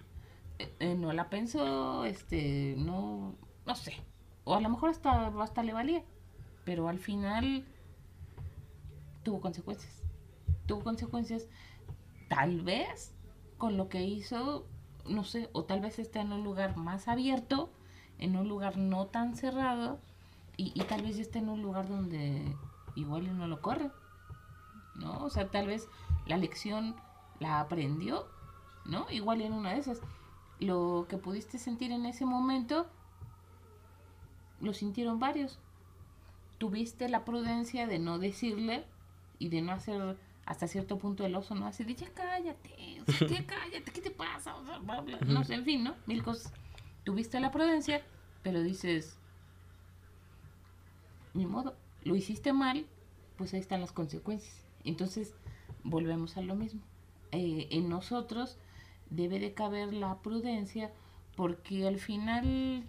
[0.79, 3.93] eh, no la pensó, este, no, no sé.
[4.45, 6.03] O a lo mejor hasta, hasta le valía.
[6.63, 7.65] Pero al final
[9.23, 10.01] tuvo consecuencias.
[10.67, 11.47] Tuvo consecuencias,
[12.29, 13.13] tal vez,
[13.57, 14.65] con lo que hizo,
[15.07, 17.69] no sé, o tal vez está en un lugar más abierto,
[18.17, 19.99] en un lugar no tan cerrado,
[20.57, 22.55] y, y tal vez ya está en un lugar donde
[22.95, 23.91] igual no lo corre.
[24.95, 25.25] ¿No?
[25.25, 25.89] O sea, tal vez
[26.25, 26.95] la lección
[27.39, 28.27] la aprendió,
[28.85, 29.07] ¿no?
[29.11, 29.99] Igual en una de esas.
[30.59, 32.87] Lo que pudiste sentir en ese momento,
[34.65, 35.59] lo sintieron varios.
[36.57, 38.85] Tuviste la prudencia de no decirle
[39.39, 41.65] y de no hacer hasta cierto punto el oso, ¿no?
[41.65, 44.55] Así de, ya cállate, o sea, ya cállate, ¿qué te pasa?
[44.55, 45.95] O sea, bla, bla, no sé, en fin, ¿no?
[46.05, 46.53] Mil cosas.
[47.03, 48.01] Tuviste la prudencia,
[48.43, 49.17] pero dices,
[51.33, 52.85] ni modo, lo hiciste mal,
[53.37, 54.63] pues ahí están las consecuencias.
[54.83, 55.33] Entonces,
[55.83, 56.81] volvemos a lo mismo.
[57.31, 58.57] Eh, en nosotros
[59.09, 60.91] debe de caber la prudencia
[61.35, 62.83] porque al final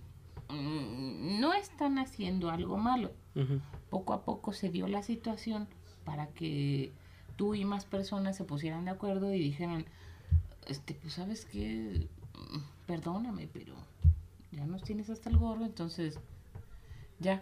[0.48, 3.12] no están haciendo algo malo.
[3.90, 5.68] Poco a poco se dio la situación
[6.04, 6.92] para que
[7.36, 9.84] tú y más personas se pusieran de acuerdo y dijeran,
[10.66, 12.08] este, pues sabes qué,
[12.86, 13.74] perdóname, pero
[14.52, 16.18] ya nos tienes hasta el gorro, entonces
[17.18, 17.40] ya.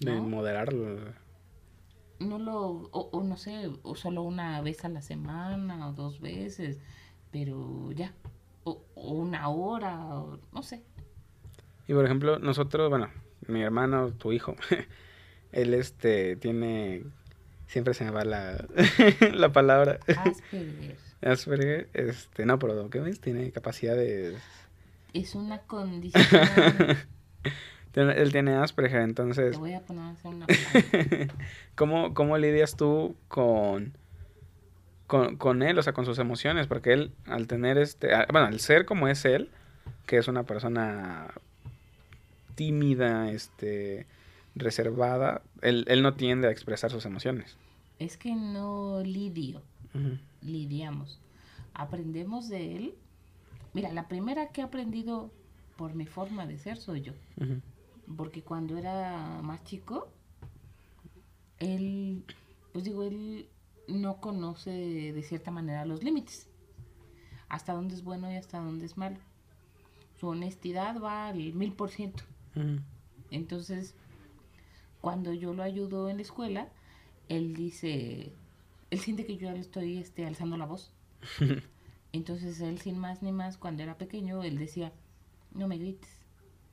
[0.00, 0.22] De ¿No?
[0.22, 1.12] moderarlo.
[2.20, 2.60] no lo,
[2.92, 6.78] o, o no sé, o solo una vez a la semana o dos veces,
[7.30, 8.14] pero ya,
[8.64, 10.82] o, o una hora, o no sé.
[11.86, 13.10] Y por ejemplo, nosotros, bueno,
[13.46, 14.56] mi hermano, tu hijo,
[15.52, 17.04] él este tiene.
[17.66, 18.64] Siempre se me va la,
[19.32, 19.98] la palabra.
[20.06, 23.20] Asperger Asperger, este, no, pero ¿qué ves?
[23.20, 24.36] Tiene capacidades.
[25.12, 26.22] es una condición,
[27.94, 30.46] Él tiene Asperger, te entonces, voy a poner a hacer una.
[31.74, 33.96] ¿cómo, cómo lidias tú con,
[35.06, 36.66] con, con él, o sea, con sus emociones?
[36.66, 39.50] Porque él, al tener este, bueno, al ser como es él,
[40.06, 41.28] que es una persona
[42.54, 44.06] tímida, este,
[44.54, 47.56] reservada, él, él no tiende a expresar sus emociones.
[47.98, 49.62] es que no lidio.
[50.42, 51.20] Lidiamos.
[51.72, 52.94] Aprendemos de él.
[53.72, 55.30] Mira, la primera que he aprendido
[55.76, 57.12] por mi forma de ser soy yo.
[58.16, 60.08] Porque cuando era más chico,
[61.58, 62.24] él,
[62.72, 63.48] pues digo, él
[63.86, 66.48] no conoce de cierta manera los límites.
[67.48, 69.18] Hasta dónde es bueno y hasta dónde es malo.
[70.18, 72.24] Su honestidad va al mil por ciento.
[72.56, 72.80] Ujú,
[73.30, 73.94] Entonces,
[75.00, 76.68] cuando yo lo ayudo en la escuela,
[77.28, 78.32] él dice,
[78.90, 80.92] él siente que yo le estoy este, alzando la voz.
[82.12, 84.92] Entonces él sin más ni más, cuando era pequeño, él decía,
[85.52, 86.18] no me grites,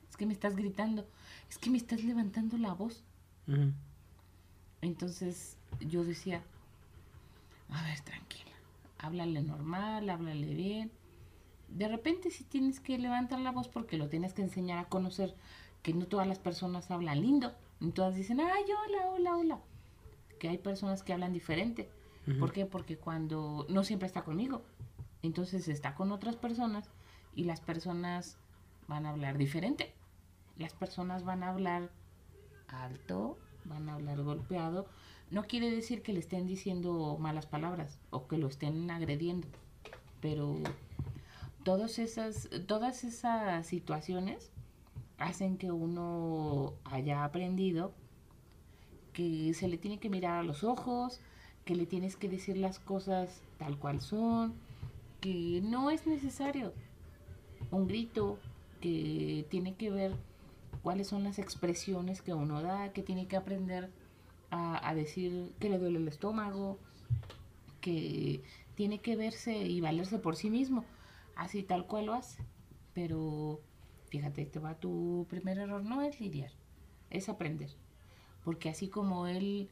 [0.08, 1.06] es que me estás gritando,
[1.50, 3.04] es que me estás levantando la voz.
[3.48, 3.72] ujú.
[4.82, 6.42] Entonces yo decía,
[7.70, 8.50] a ver, tranquila,
[8.98, 10.90] háblale normal, háblale bien.
[11.68, 15.34] De repente si tienes que levantar la voz porque lo tienes que enseñar a conocer
[15.82, 17.52] que no todas las personas hablan lindo.
[17.80, 19.60] Y todas dicen, ay, hola, hola, hola.
[20.38, 21.90] Que hay personas que hablan diferente.
[22.38, 22.66] ¿Por qué?
[22.66, 24.62] Porque cuando no siempre está conmigo.
[25.22, 26.88] Entonces está con otras personas
[27.34, 28.36] y las personas
[28.86, 29.92] van a hablar diferente.
[30.56, 31.90] Las personas van a hablar
[32.68, 34.86] alto, van a hablar golpeado.
[35.30, 39.48] No quiere decir que le estén diciendo malas palabras o que lo estén agrediendo,
[40.20, 40.56] pero
[41.64, 44.51] todas esas, todas esas situaciones
[45.22, 47.92] hacen que uno haya aprendido
[49.12, 51.20] que se le tiene que mirar a los ojos,
[51.64, 54.54] que le tienes que decir las cosas tal cual son,
[55.20, 56.72] que no es necesario
[57.70, 58.38] un grito,
[58.80, 60.16] que tiene que ver
[60.82, 63.90] cuáles son las expresiones que uno da, que tiene que aprender
[64.50, 66.78] a, decir que le duele el estómago,
[67.80, 68.42] que
[68.74, 70.84] tiene que verse y valerse por sí mismo,
[71.36, 72.44] así tal cual lo hace.
[72.92, 73.60] Pero
[74.12, 76.50] fíjate, te va tu primer error, no es lidiar,
[77.08, 77.70] es aprender.
[78.44, 79.70] Porque así como él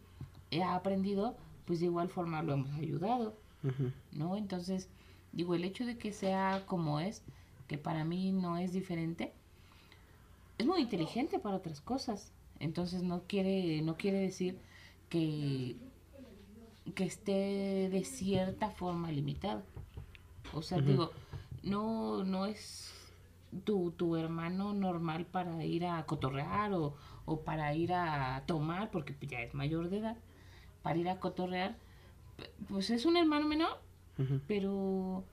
[0.64, 3.36] ha aprendido, pues de igual forma lo hemos ayudado.
[4.12, 4.38] ¿no?
[4.38, 4.88] Entonces,
[5.32, 7.22] digo, el hecho de que sea como es,
[7.68, 9.34] que para mí no es diferente,
[10.56, 12.32] es muy inteligente para otras cosas.
[12.60, 14.58] Entonces no quiere, no quiere decir
[15.10, 15.76] que,
[16.94, 19.62] que esté de cierta forma limitado.
[20.54, 21.10] O sea, digo,
[21.62, 22.99] no, no es
[23.64, 29.14] tu, tu hermano normal para ir a cotorrear o, o para ir a tomar, porque
[29.26, 30.16] ya es mayor de edad,
[30.82, 31.76] para ir a cotorrear,
[32.68, 33.80] pues es un hermano menor,
[34.46, 35.24] pero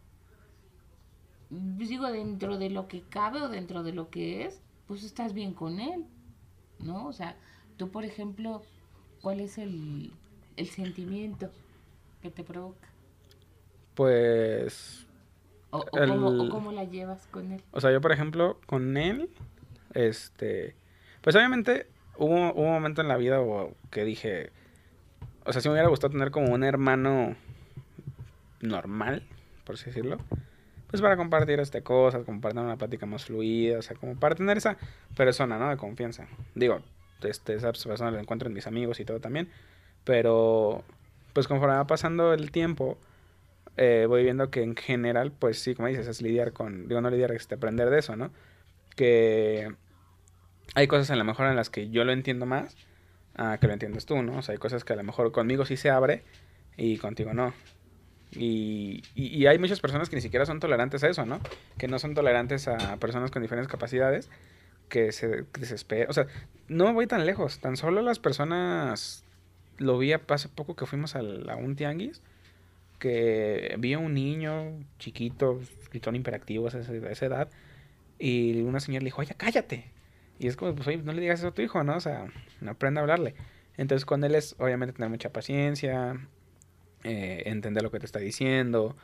[1.78, 5.34] pues digo, dentro de lo que cabe o dentro de lo que es, pues estás
[5.34, 6.06] bien con él,
[6.80, 7.08] ¿no?
[7.08, 7.36] O sea,
[7.78, 8.62] tú, por ejemplo,
[9.22, 10.12] ¿cuál es el,
[10.56, 11.50] el sentimiento
[12.22, 12.88] que te provoca?
[13.96, 15.07] Pues,
[15.78, 17.62] O, o cómo, o El- cómo la llevas con él.
[17.72, 19.30] o sea, yo por ejemplo, con él,
[19.94, 20.76] este,
[21.22, 21.88] pues obviamente
[22.18, 23.40] hubo, hubo un momento en la vida
[23.92, 24.52] que dije,
[25.46, 27.36] o sea, si me hubiera gustado tener como un hermano
[28.62, 29.24] normal,
[29.66, 30.18] por así decirlo,
[30.90, 34.58] pues para compartir este cosas, compartir una plática más fluida, o sea, como para tener
[34.58, 34.78] esa
[35.16, 35.70] persona, ¿no?
[35.70, 36.28] De confianza.
[36.56, 36.80] Digo,
[37.22, 39.50] este, esa persona la encuentro en mis amigos y todo también,
[40.04, 40.84] pero
[41.34, 42.98] pues conforme va pasando el tiempo,
[43.78, 47.10] eh, voy viendo que en general, pues sí, como dices, es lidiar con, digo, no
[47.10, 48.32] lidiar, es aprender de eso, ¿no?
[48.96, 49.72] Que
[50.76, 52.76] hay cosas a lo mejor en las que yo lo entiendo más
[53.36, 54.38] a que lo entiendes tú, ¿no?
[54.38, 56.24] O sea, hay cosas que a lo mejor conmigo sí se abre
[56.76, 57.54] y contigo no.
[58.32, 61.40] Y, y, y hay muchas personas que ni siquiera son tolerantes a eso, ¿no?
[61.78, 64.30] Que no son tolerantes a personas con diferentes capacidades,
[64.90, 66.10] que se desesperan.
[66.10, 66.28] O sea,
[66.68, 69.24] no voy tan lejos, tan solo las personas,
[69.78, 72.22] lo vi hace poco que fuimos al- a un tianguis,
[73.00, 77.50] que vi a un niño chiquito, gritón imperativo a esa, edad,
[78.20, 79.86] y una señora le dijo, oye, cállate.
[80.40, 81.96] Y es como, pues, oye, no le digas eso a tu hijo, ¿no?
[81.96, 82.28] O sea,
[82.62, 83.36] no aprenda a hablarle.
[83.78, 86.20] Entonces, con él es, obviamente, tener mucha paciencia,
[87.04, 88.96] eh, entender lo que te está diciendo.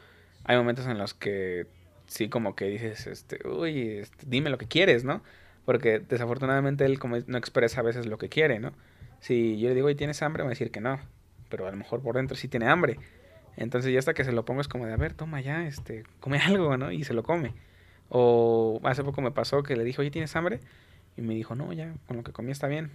[0.45, 1.67] Hay momentos en los que
[2.08, 5.23] sí como que dices, este, uy, este, dime lo que quieres, ¿no?
[5.65, 8.73] Porque desafortunadamente él como no expresa a veces lo que quiere, ¿no?
[9.19, 10.43] Si yo le digo, oye, ¿tienes hambre?
[10.43, 10.99] Va a decir que no,
[11.49, 12.97] pero a lo mejor por dentro sí tiene hambre.
[13.57, 16.03] Entonces ya hasta que se lo pongo es como de, a ver, toma ya, este,
[16.19, 16.91] come algo, ¿no?
[16.91, 17.53] Y se lo come.
[18.09, 20.59] O hace poco me pasó que le dije, oye, ¿tienes hambre?
[21.17, 22.91] Y me dijo, no, ya, con lo que comí está bien.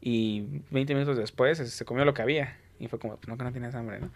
[0.00, 2.56] Y 20 minutos después se comió lo que había.
[2.78, 4.10] Y fue como, no, que no tienes hambre, ¿no?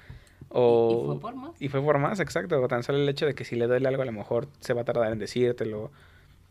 [0.50, 1.62] O, y, fue por más.
[1.62, 2.60] Y fue por más, exacto.
[2.60, 4.72] O tan solo el hecho de que si le duele algo, a lo mejor se
[4.74, 5.90] va a tardar en decírtelo.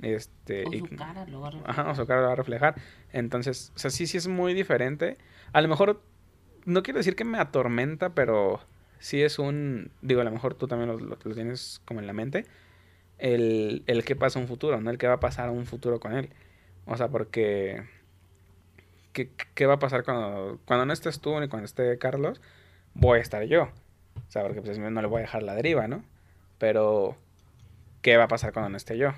[0.01, 1.79] Este, o su cara lo va a reflejar.
[1.79, 2.75] Ajá, o su cara lo va a reflejar.
[3.11, 5.17] Entonces, o sea, sí, sí es muy diferente.
[5.53, 6.01] A lo mejor,
[6.65, 8.59] no quiero decir que me atormenta, pero
[8.99, 12.13] sí es un, digo, a lo mejor tú también lo, lo, tienes como en la
[12.13, 12.45] mente,
[13.17, 16.13] el, el qué pasa un futuro, no el qué va a pasar un futuro con
[16.13, 16.29] él.
[16.85, 17.83] O sea, porque,
[19.13, 22.41] ¿qué, qué va a pasar cuando, cuando no estés tú ni cuando esté Carlos?
[22.93, 23.63] Voy a estar yo.
[24.15, 26.03] O sea, porque pues no le voy a dejar la deriva, ¿no?
[26.57, 27.17] Pero,
[28.01, 29.13] ¿qué va a pasar cuando no esté yo?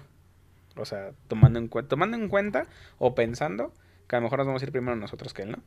[0.76, 3.74] O sea, tomando en, tomando en cuenta o pensando
[4.08, 5.60] que a lo mejor nos vamos a ir primero nosotros que él, ¿no?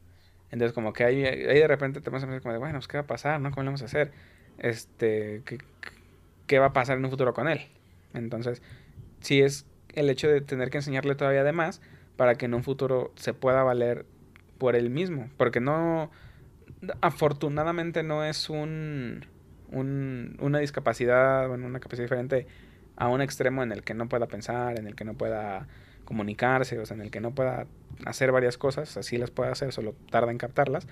[0.52, 2.86] Entonces, como que ahí, ahí de repente te vas a pensar como de, bueno, pues,
[2.86, 3.50] ¿qué va a pasar, no?
[3.50, 4.12] ¿Cómo lo vamos a hacer?
[4.58, 5.58] Este, ¿qué,
[6.46, 7.62] ¿qué va a pasar en un futuro con él?
[8.12, 8.62] Entonces,
[9.20, 11.80] sí es el hecho de tener que enseñarle todavía de más
[12.16, 14.04] para que en un futuro se pueda valer
[14.58, 15.30] por él mismo.
[15.38, 16.10] Porque no,
[17.00, 19.24] afortunadamente no es un,
[19.70, 22.46] un, una discapacidad, bueno, una capacidad diferente
[22.96, 25.66] a un extremo en el que no pueda pensar, en el que no pueda
[26.12, 27.66] comunicarse, o sea, en el que no pueda
[28.04, 30.86] hacer varias cosas, así las puede hacer, solo tarda en captarlas,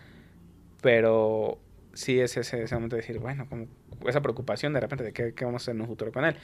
[0.81, 1.59] pero
[1.93, 3.67] sí es ese, ese momento de decir, bueno, como
[4.07, 6.37] esa preocupación de repente de qué, qué, vamos a hacer en un futuro con él.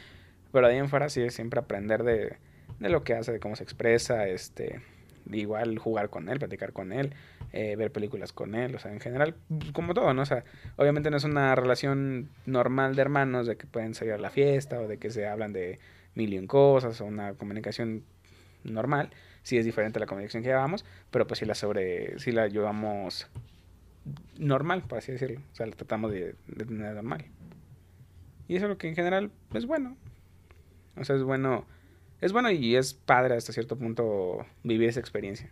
[0.52, 2.36] Pero de ahí en fuera sí es siempre aprender de,
[2.78, 4.82] de lo que hace, de cómo se expresa, este,
[5.32, 7.14] igual jugar con él, platicar con él,
[7.52, 9.36] eh, ver películas con él, o sea, en general,
[9.72, 10.20] como todo, ¿no?
[10.20, 10.44] O sea,
[10.76, 14.80] obviamente no es una relación normal de hermanos de que pueden salir a la fiesta
[14.80, 15.78] o de que se hablan de
[16.14, 18.04] mil y un cosas o una comunicación
[18.72, 19.10] normal,
[19.42, 22.48] sí es diferente a la comunicación que llevamos, pero pues sí la sobre, sí la
[22.48, 23.28] llevamos
[24.38, 27.24] normal, por así decirlo, o sea, la tratamos de, de tener normal.
[28.48, 29.96] Y eso es lo que en general es bueno.
[30.96, 31.66] O sea, es bueno
[32.20, 35.50] es bueno y es padre hasta cierto punto vivir esa experiencia.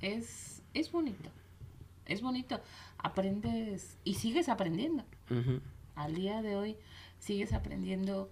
[0.00, 1.30] Es, es bonito.
[2.06, 2.60] Es bonito.
[2.98, 5.04] Aprendes y sigues aprendiendo.
[5.94, 6.76] Al día de hoy
[7.18, 8.30] sigues aprendiendo.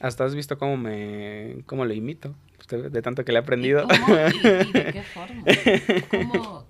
[0.00, 2.34] Hasta has visto cómo me cómo lo imito.
[2.68, 3.86] De tanto que le he aprendido.
[3.86, 5.44] ¿Y, de qué forma?
[6.10, 6.66] ¿Cómo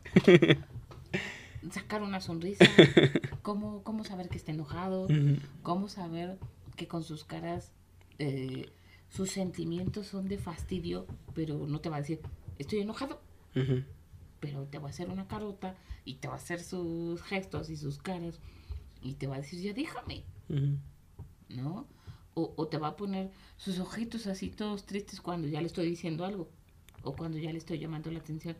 [1.70, 2.64] sacar una sonrisa?
[3.42, 5.08] ¿Cómo, cómo saber que está enojado?
[5.62, 6.38] ¿Cómo saber
[6.76, 7.72] que con sus caras
[8.18, 8.70] eh,
[9.10, 12.20] sus sentimientos son de fastidio, pero no te va a decir,
[12.58, 13.20] estoy enojado.
[14.40, 17.76] Pero te va a hacer una carota y te va a hacer sus gestos y
[17.76, 18.38] sus caras
[19.02, 20.22] y te va a decir, ya déjame.
[21.48, 21.88] ¿No?
[22.40, 25.88] O, o, te va a poner sus ojitos así todos tristes cuando ya le estoy
[25.88, 26.48] diciendo algo
[27.02, 28.56] o cuando ya le estoy llamando la atención.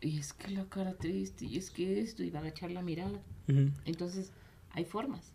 [0.00, 2.82] Y es que la cara triste, y es que esto, y va a agachar la
[2.82, 3.20] mirada.
[3.84, 4.30] Entonces,
[4.70, 5.32] hay formas.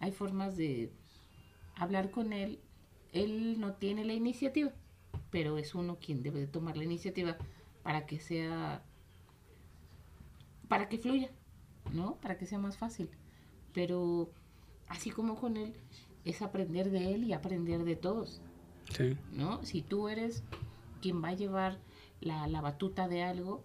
[0.00, 0.90] Hay formas de
[1.76, 2.58] hablar con él
[3.14, 4.72] él no tiene la iniciativa,
[5.30, 7.38] pero es uno quien debe de tomar la iniciativa
[7.82, 8.82] para que sea,
[10.68, 11.30] para que fluya,
[11.92, 12.16] ¿no?
[12.16, 13.08] Para que sea más fácil.
[13.72, 14.32] Pero
[14.94, 15.74] así como con él,
[16.24, 18.40] es aprender de él y aprender de todos.
[18.90, 19.16] Sí.
[19.32, 19.62] ¿No?
[19.64, 20.42] Si tú eres
[21.00, 21.78] quien va a llevar
[22.20, 23.64] la, la batuta de algo,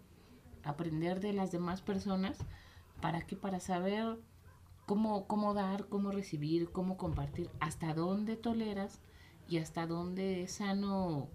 [0.63, 2.38] aprender de las demás personas,
[3.02, 3.36] ¿para qué?
[3.36, 4.20] Para saber
[4.86, 9.00] cómo, cómo dar, cómo recibir, cómo compartir, hasta dónde toleras
[9.48, 11.30] y hasta dónde es sano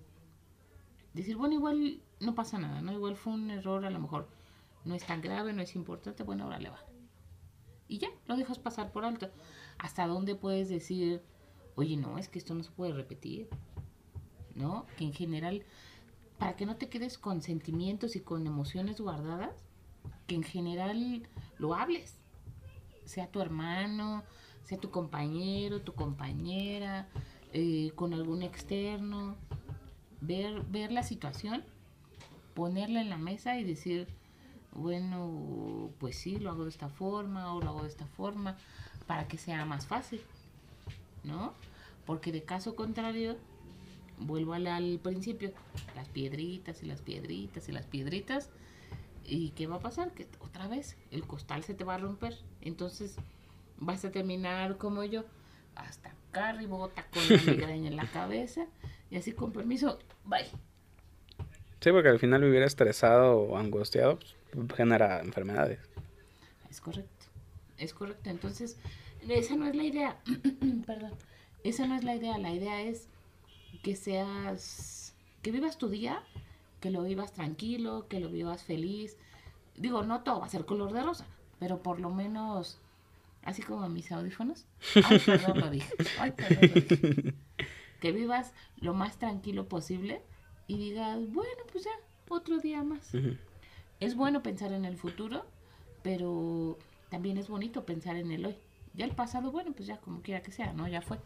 [1.14, 2.92] decir, bueno, igual no pasa nada, ¿no?
[2.92, 4.28] Igual fue un error, a lo mejor
[4.84, 6.80] no es tan grave, no es importante, bueno, ahora le va.
[7.88, 9.30] Y ya, lo dejas pasar por alto.
[9.78, 11.22] ¿Hasta dónde puedes decir,
[11.76, 13.48] oye, no, es que esto no se puede repetir?
[14.54, 14.86] ¿No?
[14.96, 15.64] Que en general,
[16.38, 19.64] para que no te quedes con sentimientos y con emociones guardadas,
[20.26, 21.28] que en general
[21.58, 22.16] lo hables.
[23.04, 24.22] Sea tu hermano,
[24.62, 27.08] sea tu compañero, tu compañera,
[27.52, 29.36] eh, con algún externo,
[30.20, 31.62] ver, ver la situación,
[32.54, 34.08] ponerla en la mesa y decir,
[34.72, 38.56] bueno, pues sí, lo hago de esta forma o lo hago de esta forma
[39.06, 40.20] para que sea más fácil,
[41.22, 41.52] ¿no?
[42.06, 43.36] Porque de caso contrario,
[44.18, 45.52] vuelvo al, al principio,
[45.94, 48.50] las piedritas y las piedritas y las piedritas,
[49.26, 50.12] ¿Y qué va a pasar?
[50.12, 52.36] Que otra vez el costal se te va a romper.
[52.60, 53.16] Entonces
[53.78, 55.24] vas a terminar como yo,
[55.74, 58.66] hasta acá ribota con la migraña en la cabeza.
[59.10, 60.46] Y así con permiso, bye.
[61.80, 65.80] Sí, porque al final vivir estresado o angustiado pues, genera enfermedades.
[66.70, 67.13] Es correcto.
[67.78, 68.30] Es correcto.
[68.30, 68.76] Entonces,
[69.28, 70.18] esa no es la idea.
[70.86, 71.12] Perdón.
[71.62, 72.38] Esa no es la idea.
[72.38, 73.08] La idea es
[73.82, 76.22] que seas, que vivas tu día,
[76.80, 79.16] que lo vivas tranquilo, que lo vivas feliz.
[79.76, 81.26] Digo, no todo va a ser color de rosa,
[81.58, 82.78] pero por lo menos,
[83.42, 84.66] así como mis audífonos.
[85.04, 85.92] Ay, perdón, lo dije.
[86.18, 87.34] Ay, perdón, lo dije.
[88.00, 90.20] Que vivas lo más tranquilo posible
[90.66, 91.90] y digas, bueno, pues ya,
[92.28, 93.12] otro día más.
[93.98, 95.46] Es bueno pensar en el futuro,
[96.02, 96.76] pero
[97.14, 98.56] también es bonito pensar en el hoy.
[98.92, 100.88] Ya el pasado, bueno, pues ya como quiera que sea, ¿no?
[100.88, 101.20] Ya fue.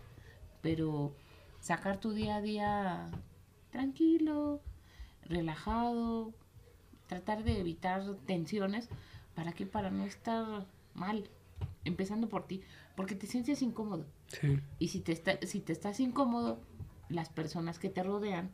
[0.60, 1.14] Pero
[1.60, 3.10] sacar tu día a día
[3.70, 4.60] tranquilo,
[5.22, 6.34] relajado,
[7.06, 8.90] tratar de evitar tensiones,
[9.34, 9.64] ¿para qué?
[9.64, 11.30] Para no estar mal,
[11.86, 12.60] empezando por ti,
[12.94, 14.04] porque te sientes incómodo.
[14.26, 14.60] Sí.
[14.78, 16.60] Y si te, está, si te estás incómodo,
[17.08, 18.50] las personas que te rodean,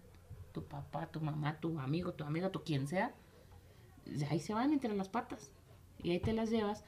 [0.53, 3.13] tu papá, tu mamá, tu amigo, tu amiga, tu quien sea,
[4.31, 5.51] ahí se van entre las patas.
[6.01, 6.85] Y ahí te las llevas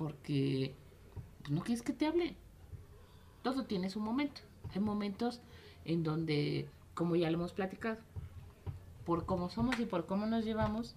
[0.00, 0.74] porque
[1.40, 2.34] pues, no quieres que te hable.
[3.42, 4.40] Todo tiene su momento.
[4.74, 5.42] Hay momentos
[5.84, 7.98] en donde, como ya lo hemos platicado,
[9.04, 10.94] por cómo somos y por cómo nos llevamos,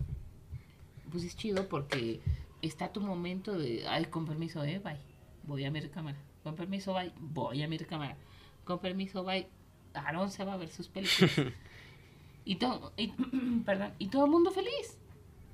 [1.11, 2.21] pues es chido porque
[2.61, 5.01] está tu momento de, ay, con permiso, eh, bye,
[5.43, 6.17] voy a mi cámara.
[6.41, 8.15] Con permiso, bye, voy a mi cámara.
[8.63, 9.49] Con permiso, bye,
[9.93, 11.33] Aaron se va a ver sus películas.
[12.45, 13.07] y todo, y,
[13.65, 14.97] perdón, y todo el mundo feliz,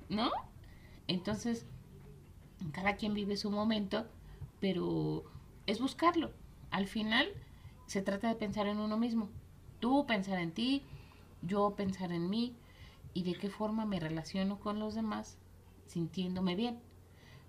[0.07, 0.29] ¿no?
[1.07, 1.65] Entonces,
[2.71, 4.07] cada quien vive su momento,
[4.59, 5.23] pero
[5.65, 6.31] es buscarlo.
[6.71, 7.27] Al final,
[7.87, 9.29] se trata de pensar en uno mismo.
[9.79, 10.83] Tú pensar en ti,
[11.41, 12.55] yo pensar en mí
[13.13, 15.37] y de qué forma me relaciono con los demás
[15.87, 16.79] sintiéndome bien,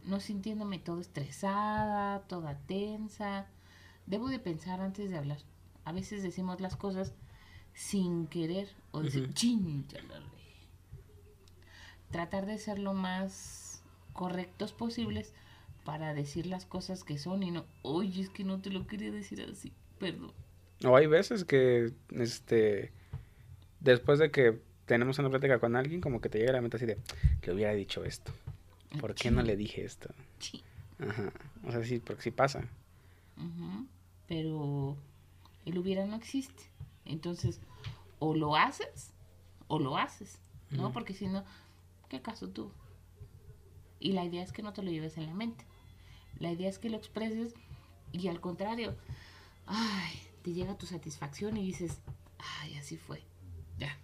[0.05, 3.47] no sintiéndome todo estresada, toda tensa.
[4.07, 5.39] Debo de pensar antes de hablar.
[5.85, 7.15] A veces decimos las cosas
[7.75, 9.33] sin querer o decir, Ujú.
[9.35, 10.31] "Chin, ya la regué".
[12.11, 13.60] Tratar de ser lo más
[14.21, 15.33] correctos posibles
[15.83, 19.11] para decir las cosas que son y no, oye, es que no te lo quería
[19.11, 20.31] decir así, perdón.
[20.85, 22.93] O hay veces que, este,
[23.81, 26.77] después de que tenemos una plática con alguien, como que te llega a la mente
[26.77, 26.99] así de,
[27.47, 28.31] le hubiera dicho esto.
[29.01, 30.11] ¿Por qué no le dije esto?
[30.39, 30.61] Chin.
[30.99, 31.33] Ajá.
[31.67, 32.69] O sea, sí, porque sí pasa.
[34.29, 34.99] Pero
[35.65, 36.65] el hubiera no existe.
[37.07, 37.59] Entonces,
[38.19, 39.15] o lo haces
[39.67, 40.93] o lo haces, ¿no?
[40.93, 41.43] Porque si no,
[42.11, 42.80] ¿qué caso tuvo?
[44.01, 45.65] Y la idea es que no te lo lleves en la mente.
[46.39, 47.55] La idea es que lo expreses
[48.13, 48.97] y al contrario,
[49.67, 52.01] ay, te llega tu satisfacción y dices,
[52.39, 53.23] ay, así fue.
[53.79, 53.97] Ya.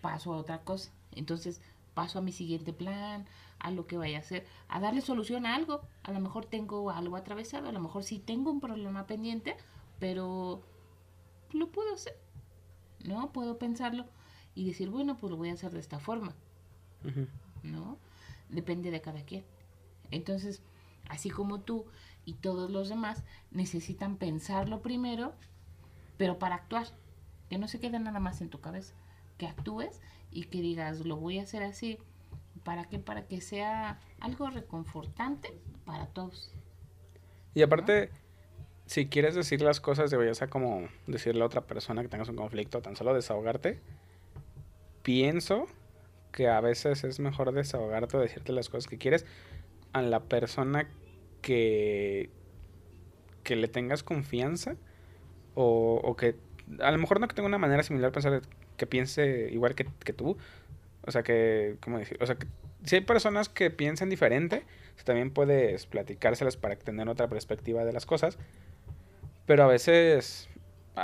[0.00, 0.92] Paso a otra cosa.
[1.12, 1.60] Entonces,
[1.94, 3.26] paso a mi siguiente plan,
[3.58, 5.82] a lo que vaya a hacer, a darle solución a algo.
[6.04, 9.56] A lo mejor tengo algo atravesado, a lo mejor sí tengo un problema pendiente,
[9.98, 10.62] pero
[11.52, 12.16] lo puedo hacer.
[13.04, 13.32] ¿No?
[13.32, 14.06] Puedo pensarlo
[14.54, 16.34] y decir, bueno, pues lo voy a hacer de esta forma.
[17.62, 17.98] ¿no?
[18.50, 19.44] Depende de cada quien.
[20.10, 20.62] Entonces,
[21.08, 21.86] así como tú
[22.24, 25.34] y todos los demás necesitan pensarlo primero,
[26.16, 26.86] pero para actuar,
[27.48, 28.94] que no se quede nada más en tu cabeza,
[29.38, 31.98] que actúes y que digas, lo voy a hacer así,
[32.64, 32.98] ¿para qué?
[32.98, 36.52] Para que sea algo reconfortante para todos.
[37.54, 38.10] Y aparte,
[38.86, 42.36] si quieres decir las cosas, ya sea como decirle a otra persona que tengas un
[42.36, 43.80] conflicto, tan solo desahogarte,
[45.02, 45.66] pienso
[46.32, 49.26] que a veces es mejor desahogarte o decirte las cosas que quieres
[49.92, 50.88] a la persona
[51.42, 52.30] que,
[53.42, 54.76] que le tengas confianza
[55.54, 56.36] o, o que
[56.80, 58.42] a lo mejor no que tenga una manera similar pensar,
[58.76, 60.36] que piense igual que, que tú.
[61.02, 62.18] O sea, que, ¿cómo decir?
[62.20, 62.46] O sea, que
[62.84, 64.64] si hay personas que piensan diferente,
[65.04, 68.38] también puedes platicárselas para tener otra perspectiva de las cosas.
[69.46, 70.48] Pero a veces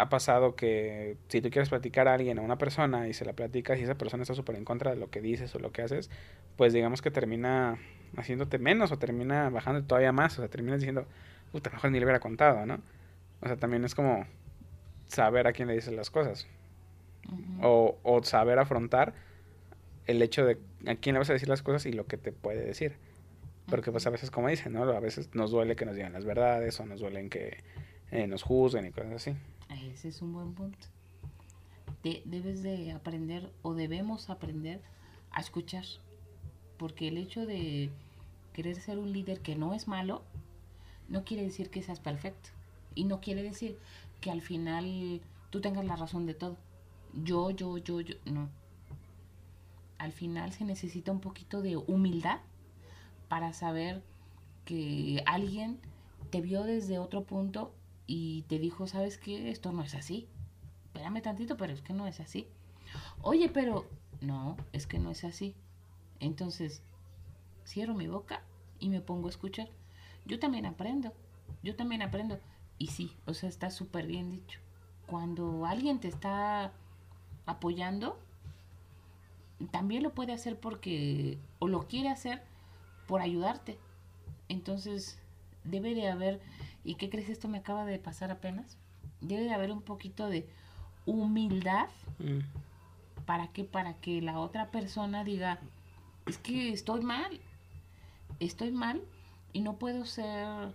[0.01, 3.33] ha pasado que si tú quieres platicar a alguien, a una persona, y se la
[3.33, 5.83] platicas y esa persona está súper en contra de lo que dices o lo que
[5.83, 6.11] haces,
[6.57, 7.79] pues digamos que termina
[8.17, 10.39] haciéndote menos o termina bajando todavía más.
[10.39, 11.07] O sea, terminas diciendo,
[11.53, 12.81] puta, mejor ni le hubiera contado, ¿no?
[13.41, 14.27] O sea, también es como
[15.07, 16.47] saber a quién le dices las cosas.
[17.63, 19.15] O saber afrontar
[20.07, 22.33] el hecho de a quién le vas a decir las cosas y lo que te
[22.33, 22.97] puede decir.
[23.69, 24.83] Porque pues a veces, como dicen, ¿no?
[24.85, 27.59] A veces nos duele que nos digan las verdades o nos duelen que
[28.13, 29.35] eh, nos juzguen y cosas así.
[29.69, 30.87] Ese es un buen punto.
[32.03, 34.81] De- debes de aprender o debemos aprender
[35.31, 35.85] a escuchar.
[36.79, 37.91] Porque el hecho de
[38.53, 40.23] querer ser un líder que no es malo,
[41.09, 42.51] no quiere decir que seas perfecto.
[42.95, 43.79] Y no quiere decir
[44.21, 46.57] que al final tú tengas la razón de todo.
[47.25, 48.49] Yo, yo, yo, yo, no.
[49.99, 52.41] al final se necesita un poquito de humildad
[53.29, 54.03] para saber
[54.65, 55.79] que alguien
[56.31, 57.73] te vio desde otro punto
[58.07, 59.51] y te dijo, ¿sabes qué?
[59.51, 60.29] Esto no es así.
[60.87, 62.47] Espérame tantito, pero es que no es así.
[63.23, 63.87] Oye, pero
[64.21, 65.55] no, es que no es así.
[66.21, 66.83] Entonces,
[67.67, 68.43] cierro mi boca
[68.79, 69.69] y me pongo a escuchar.
[70.25, 71.13] Yo también aprendo,
[71.63, 72.41] yo también aprendo.
[72.79, 74.61] Y sí, o sea, está súper bien dicho.
[75.07, 76.73] Cuando alguien te está
[77.47, 78.19] apoyando,
[79.71, 82.43] también lo puede hacer porque, o lo quiere hacer
[83.07, 83.79] por ayudarte.
[84.49, 85.19] Entonces,
[85.65, 86.41] debe de haber,
[86.87, 87.29] ¿y qué crees?
[87.29, 88.79] Esto me acaba de pasar apenas.
[89.21, 90.49] Debe de haber un poquito de
[91.05, 91.89] humildad.
[92.19, 92.41] Mm.
[93.27, 93.65] ¿Para qué?
[93.65, 95.59] Para que la otra persona diga,
[96.27, 97.41] es que estoy mal,
[98.39, 99.03] estoy mal
[99.53, 100.75] y no puedo ser,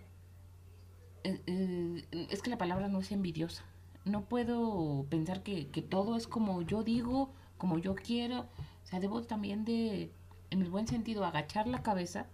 [1.24, 3.64] eh, eh, es que la palabra no es envidiosa,
[4.04, 9.00] no puedo pensar que, que todo es como yo digo, como yo quiero, o sea,
[9.00, 10.12] debo también de,
[10.50, 12.26] en el buen sentido, agachar la cabeza,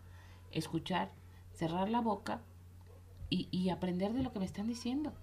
[0.51, 1.11] escuchar,
[1.53, 2.41] cerrar la boca
[3.29, 5.13] y, y aprender de lo que me están diciendo,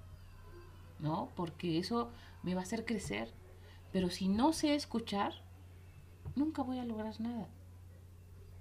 [0.99, 1.31] ¿no?
[1.37, 2.11] Porque eso
[2.43, 3.33] me va a hacer crecer.
[3.93, 5.33] Pero si no sé escuchar,
[6.35, 7.49] nunca voy a lograr nada.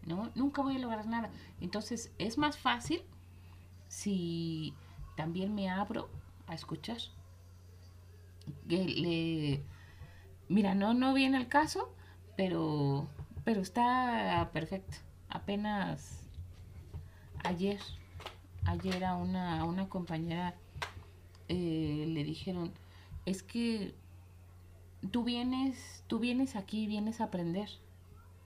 [0.05, 0.31] ¿No?
[0.35, 1.29] Nunca voy a lograr nada.
[1.61, 3.01] Entonces es más fácil
[3.87, 4.73] si
[5.15, 6.09] también me abro
[6.47, 6.97] a escuchar.
[8.67, 9.63] Que le-
[10.49, 11.93] mira, no, no viene el caso,
[12.35, 13.07] pero,
[13.45, 14.97] pero está perfecto.
[15.29, 16.27] Apenas
[17.43, 17.79] ayer,
[18.65, 20.55] ayer a una, a una compañera
[21.49, 22.71] eh, le dijeron,
[23.25, 23.93] es que
[25.11, 27.69] tú vienes, tú vienes aquí, vienes a aprender,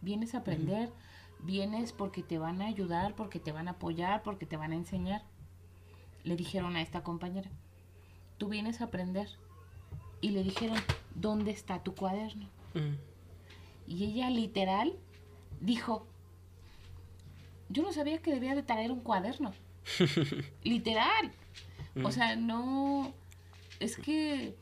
[0.02, 0.92] vienes a aprender,
[1.40, 4.76] vienes porque te van a ayudar, porque te van a apoyar, porque te van a
[4.76, 5.24] enseñar.
[6.24, 7.50] Le dijeron a esta compañera,
[8.38, 9.30] tú vienes a aprender.
[10.20, 10.78] Y le dijeron,
[11.14, 12.48] ¿dónde está tu cuaderno?
[12.74, 12.96] Mm.
[13.88, 14.94] Y ella literal
[15.62, 16.08] dijo,
[17.70, 19.52] yo no sabía que debía de traer un cuaderno.
[20.64, 21.32] Literal.
[22.04, 23.14] O sea, no,
[23.80, 24.56] es que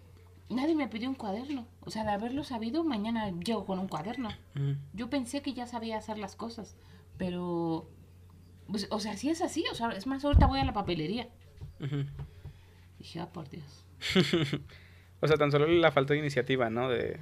[0.50, 1.68] nadie me pidió un cuaderno.
[1.82, 4.30] O sea, de haberlo sabido, mañana llego con un cuaderno.
[4.94, 6.76] Yo pensé que ya sabía hacer las cosas,
[7.18, 7.90] pero,
[8.68, 11.30] pues, o sea, si es así, o sea, es más, ahorita voy a la papelería.
[11.80, 12.06] Ujú.
[13.00, 13.86] Dije, ah, por Dios.
[15.22, 16.90] O sea, tan solo la falta de iniciativa, ¿no?
[16.90, 17.20] De...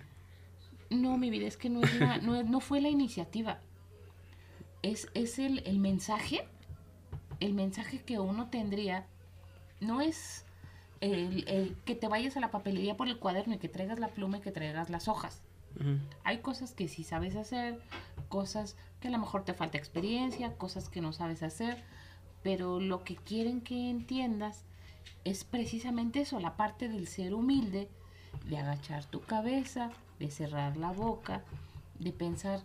[0.89, 3.59] No, mi vida, es que no, es no, no fue la iniciativa.
[4.81, 6.45] Es, es el, el mensaje,
[7.43, 9.05] el mensaje que uno tendría,
[9.81, 10.45] no es
[11.01, 14.07] el, el que te vayas a la papelería por el cuaderno y que traigas la
[14.07, 15.41] pluma y que traigas las hojas.
[16.23, 17.81] Hay cosas que sí sabes hacer,
[18.29, 21.83] cosas que a lo mejor te falta experiencia, cosas que no sabes hacer,
[22.43, 24.65] pero lo que quieren que entiendas
[25.25, 27.89] es precisamente eso, la parte del ser humilde,
[28.45, 29.89] de agachar tu cabeza,
[30.19, 31.43] de cerrar la boca,
[31.99, 32.61] de pensar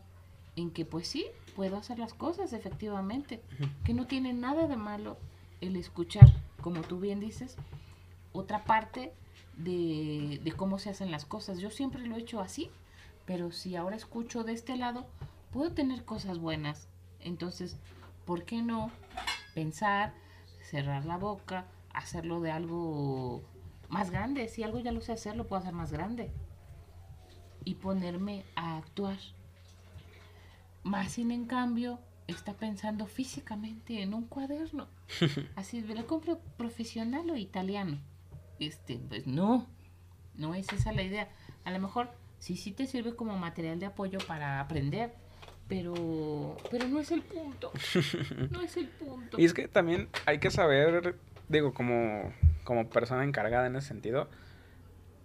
[0.54, 1.26] en que pues sí,
[1.59, 3.42] puedo hacer las cosas efectivamente,
[3.82, 5.16] que no tiene nada de malo
[5.61, 6.30] el escuchar,
[6.61, 7.56] como tú bien dices,
[8.32, 9.12] otra parte
[9.56, 11.59] de, de cómo se hacen las cosas.
[11.59, 12.70] Yo siempre lo he hecho así,
[13.26, 15.09] pero si ahora escucho de este lado,
[15.50, 16.86] puedo tener cosas buenas.
[17.18, 17.76] Entonces,
[18.24, 18.92] ¿por qué no
[19.56, 20.14] pensar,
[20.62, 23.42] cerrar la boca, hacerlo de algo
[23.88, 24.46] más grande?
[24.46, 26.30] Si algo ya lo sé hacer, lo puedo hacer más grande.
[27.64, 29.18] Y ponerme a actuar.
[30.89, 34.89] Más sin en cambio, está pensando físicamente en un cuaderno.
[35.55, 37.99] Así, ¿me lo compro profesional o italiano?
[38.59, 39.66] Este, pues no,
[40.34, 41.28] no es esa la idea.
[41.66, 42.09] A lo mejor
[42.39, 45.12] sí, sí te sirve como material de apoyo para aprender,
[45.68, 47.70] pero, pero no es el punto.
[48.51, 49.39] No es el punto.
[49.39, 51.16] Y es que también hay que saber,
[51.51, 52.32] digo, como,
[52.64, 54.30] como persona encargada en ese sentido,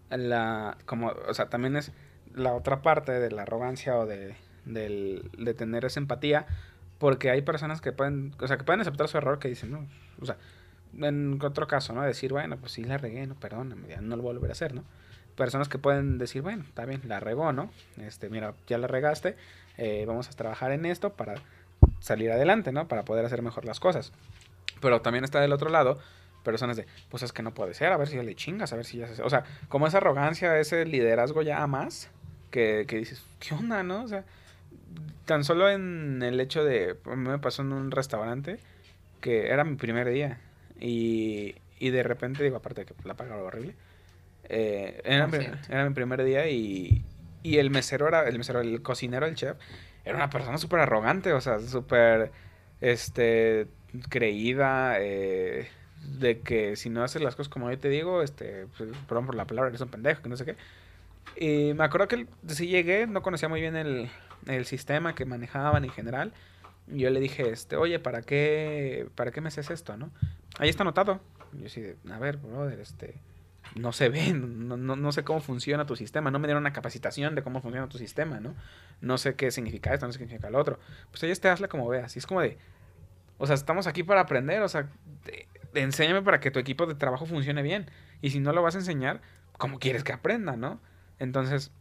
[0.09, 1.93] la, como, o sea, también es
[2.33, 4.35] la otra parte de la arrogancia o de,
[4.65, 6.45] del- de tener esa empatía,
[6.99, 9.87] porque hay personas que pueden, o sea, que pueden aceptar su error, que dicen, no,
[10.21, 10.37] o sea,
[10.97, 12.01] en otro caso, ¿no?
[12.03, 14.73] Decir, bueno, pues sí la regué, no, perdóname, no lo voy a volver a hacer,
[14.73, 14.83] ¿no?
[15.35, 17.71] Personas que pueden decir, bueno, está bien, la regó, ¿no?
[17.97, 19.35] Este, mira, ya la regaste,
[19.77, 21.35] eh, vamos a trabajar en esto para
[21.99, 22.87] salir adelante, ¿no?
[22.87, 24.13] Para poder hacer mejor las cosas.
[24.79, 25.99] Pero también está del otro lado
[26.43, 28.75] personas de, pues es que no puede ser, a ver si ya le chingas, a
[28.75, 29.23] ver si ya se...
[29.23, 32.09] O sea, como esa arrogancia, ese liderazgo ya a más,
[32.51, 34.03] que, que dices, ¿qué onda, no?
[34.03, 34.25] O sea,
[35.25, 38.59] tan solo en el hecho de, me pasó en un restaurante
[39.21, 40.39] que era mi primer día
[40.79, 43.75] y, y de repente, digo, aparte de que la pagaba horrible,
[44.49, 47.03] eh, era, Por mi, era mi primer día y,
[47.41, 49.57] y el mesero era, el mesero, el cocinero, el chef,
[50.03, 52.31] era una persona súper arrogante, o sea, súper,
[52.81, 53.67] este,
[54.09, 55.69] creída, eh,
[56.19, 59.35] de que si no haces las cosas como yo te digo, este, pues, perdón por
[59.35, 60.55] la palabra, eres un pendejo, que no sé qué.
[61.35, 64.09] Y me acuerdo que sí llegué, no conocía muy bien el,
[64.47, 66.33] el sistema que manejaban en general.
[66.87, 70.11] Y yo le dije, este, oye, ¿para qué, ¿para qué me haces esto, no?
[70.59, 71.21] Ahí está anotado.
[71.53, 73.15] Yo sí, a ver, brother, este,
[73.75, 76.73] no se ve, no, no, no, sé cómo funciona tu sistema, no me dieron una
[76.73, 78.55] capacitación de cómo funciona tu sistema, ¿no?
[79.01, 80.79] No sé qué significa esto, no sé qué significa lo otro.
[81.11, 82.15] Pues ahí este, hazle como veas.
[82.15, 82.57] Y es como de,
[83.37, 84.89] o sea, estamos aquí para aprender, o sea,
[85.73, 87.89] enséñame para que tu equipo de trabajo funcione bien.
[88.21, 89.21] Y si no lo vas a enseñar,
[89.57, 90.79] ¿cómo quieres que aprenda, no?
[91.19, 91.71] Entonces,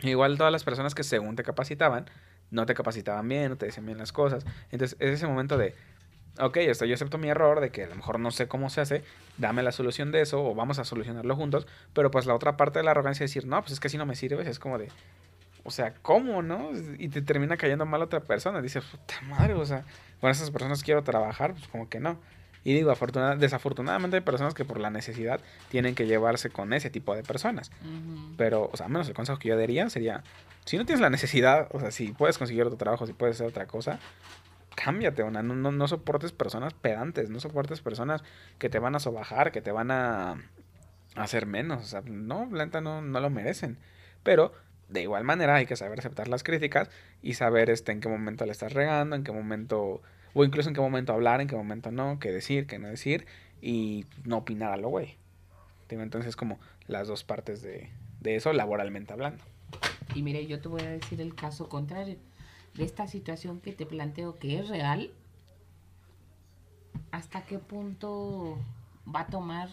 [0.00, 2.06] igual todas las personas que según te capacitaban,
[2.50, 4.44] no te capacitaban bien, no te decían bien las cosas.
[4.70, 5.74] Entonces, es ese momento de,
[6.38, 8.80] ok, esto, yo acepto mi error de que a lo mejor no sé cómo se
[8.80, 9.04] hace,
[9.38, 12.78] dame la solución de eso o vamos a solucionarlo juntos, pero pues la otra parte
[12.78, 14.78] de la arrogancia es decir, no, pues es que si no me sirves, es como
[14.78, 14.88] de,
[15.64, 16.70] o sea, ¿cómo, no?
[16.98, 19.84] Y te termina cayendo mal otra persona, dices, puta madre, o sea,
[20.20, 22.18] con esas personas quiero trabajar, pues como que no.
[22.62, 22.94] Y digo,
[23.38, 25.40] desafortunadamente hay personas que por la necesidad
[25.70, 27.70] tienen que llevarse con ese tipo de personas.
[28.36, 30.22] Pero, o sea, menos el consejo que yo daría sería,
[30.66, 33.46] si no tienes la necesidad, o sea, si puedes conseguir otro trabajo, si puedes hacer
[33.46, 33.98] otra cosa,
[34.74, 38.22] cámbiate, una, no, no, no soportes personas pedantes, no soportes personas
[38.58, 40.36] que te van a sobajar, que te van a
[41.16, 41.82] hacer menos.
[41.82, 43.78] O sea, no, lenta no, no lo merecen.
[44.22, 44.52] Pero
[44.88, 46.90] de igual manera hay que saber aceptar las críticas
[47.22, 50.02] y saber este, en qué momento le estás regando, en qué momento
[50.34, 53.26] o incluso en qué momento hablar, en qué momento no, qué decir, qué no decir,
[53.60, 55.16] y no opinar a lo güey.
[55.88, 59.42] Entonces, como las dos partes de, de eso laboralmente hablando.
[60.14, 62.16] Y mire, yo te voy a decir el caso contrario.
[62.74, 65.10] De esta situación que te planteo que es real,
[67.10, 68.58] ¿hasta qué punto
[69.12, 69.70] va a tomar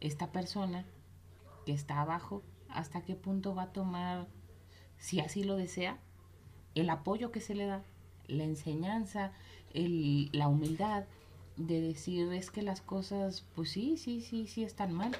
[0.00, 0.84] esta persona
[1.64, 2.42] que está abajo?
[2.68, 4.26] ¿Hasta qué punto va a tomar,
[4.98, 5.98] si así lo desea,
[6.74, 7.82] el apoyo que se le da,
[8.26, 9.32] la enseñanza,
[9.74, 11.04] el, la humildad
[11.56, 15.16] de decir es que las cosas, pues sí, sí, sí, sí están mal.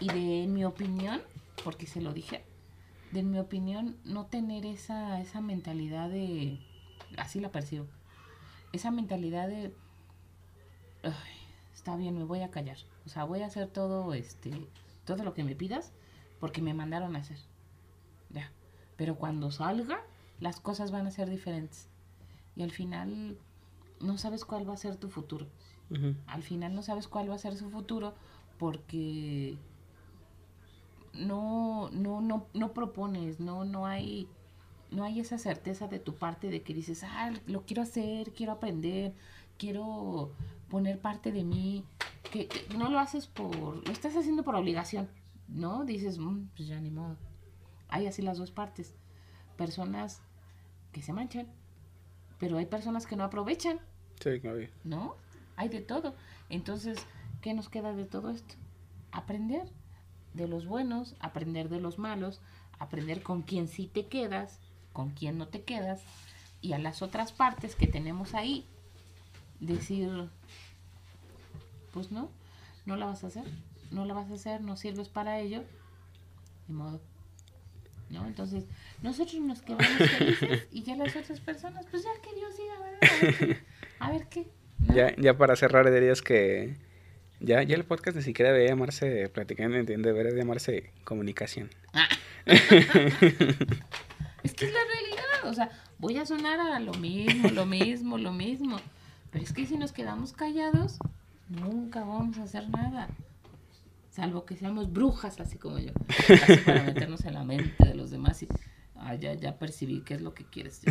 [0.00, 1.20] Y de mi opinión,
[1.62, 2.44] porque se lo dije,
[3.12, 6.58] de mi opinión, no tener esa, esa mentalidad de,
[7.16, 7.86] así la percibo,
[8.72, 9.74] esa mentalidad de,
[11.74, 12.78] está bien, me voy a callar.
[13.06, 14.50] O sea, voy a hacer todo, este,
[15.04, 15.92] todo lo que me pidas
[16.38, 17.38] porque me mandaron a hacer.
[18.30, 18.50] Ya.
[18.96, 20.02] Pero cuando salga,
[20.40, 21.89] las cosas van a ser diferentes
[22.56, 23.38] y al final
[24.00, 25.46] no sabes cuál va a ser tu futuro.
[26.26, 28.14] Al final no sabes cuál va a ser su futuro
[28.58, 29.58] porque
[31.12, 34.28] no, no, no, no propones, no, no hay,
[34.92, 38.52] no hay esa certeza de tu parte de que dices, ah, lo quiero hacer, quiero
[38.52, 39.14] aprender,
[39.58, 40.30] quiero
[40.68, 41.84] poner parte de mí,
[42.30, 42.48] que,
[42.78, 45.08] no lo haces por, lo estás haciendo por obligación,
[45.48, 45.84] ¿no?
[45.84, 47.16] Dices, mm, pues ya ni modo.
[47.88, 48.94] Hay así las dos partes.
[49.56, 50.22] Personas
[50.92, 51.48] que se manchan
[52.40, 53.78] pero hay personas que no aprovechan.
[54.20, 54.66] Sí, claro.
[54.82, 55.14] ¿No?
[55.56, 56.16] Hay de todo.
[56.48, 56.98] Entonces,
[57.42, 58.54] ¿qué nos queda de todo esto?
[59.12, 59.68] Aprender
[60.34, 62.40] de los buenos, aprender de los malos,
[62.78, 64.58] aprender con quién sí te quedas,
[64.92, 66.02] con quién no te quedas,
[66.62, 68.66] y a las otras partes que tenemos ahí,
[69.60, 70.30] decir,
[71.92, 72.30] pues no,
[72.86, 73.44] no la vas a hacer,
[73.90, 75.64] no la vas a hacer, no sirves para ello,
[76.68, 77.00] de modo.
[78.10, 78.26] ¿No?
[78.26, 78.64] Entonces,
[79.02, 82.74] nosotros nos quedamos felices y ya las otras personas, pues ya que Dios diga,
[84.00, 84.48] A ver, qué.
[84.92, 86.76] Ya, ya para cerrar, dirías que
[87.38, 91.70] ya, ya el podcast ni siquiera debe llamarse Platicando, entiende, debería llamarse Comunicación.
[91.92, 92.08] Ah.
[92.46, 92.66] es
[94.54, 98.32] que es la realidad, o sea, voy a sonar a lo mismo, lo mismo, lo
[98.32, 98.80] mismo.
[99.30, 100.98] Pero es que si nos quedamos callados,
[101.48, 103.08] nunca vamos a hacer nada
[104.10, 105.92] salvo que seamos brujas, así como yo,
[106.66, 108.48] para meternos en la mente de los demás y
[108.96, 110.82] ah, ya, ya percibí qué es lo que quieres.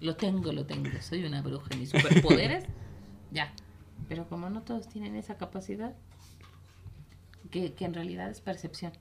[0.00, 2.64] lo tengo, lo tengo, soy una bruja mis superpoderes,
[3.30, 3.52] ya.
[4.08, 5.94] Pero como no todos tienen esa capacidad,
[7.50, 8.92] que, que en realidad es percepción.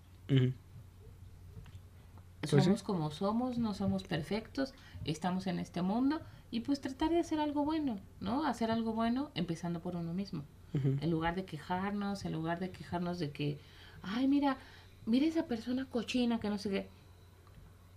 [2.49, 4.73] Pues somos como somos, no somos perfectos,
[5.05, 6.21] estamos en este mundo
[6.51, 8.45] y pues tratar de hacer algo bueno, ¿no?
[8.45, 10.43] Hacer algo bueno empezando por uno mismo.
[10.73, 13.59] En lugar de quejarnos, en lugar de quejarnos de que,
[14.01, 14.57] ay, mira,
[15.05, 16.87] mira esa persona cochina que no sé qué.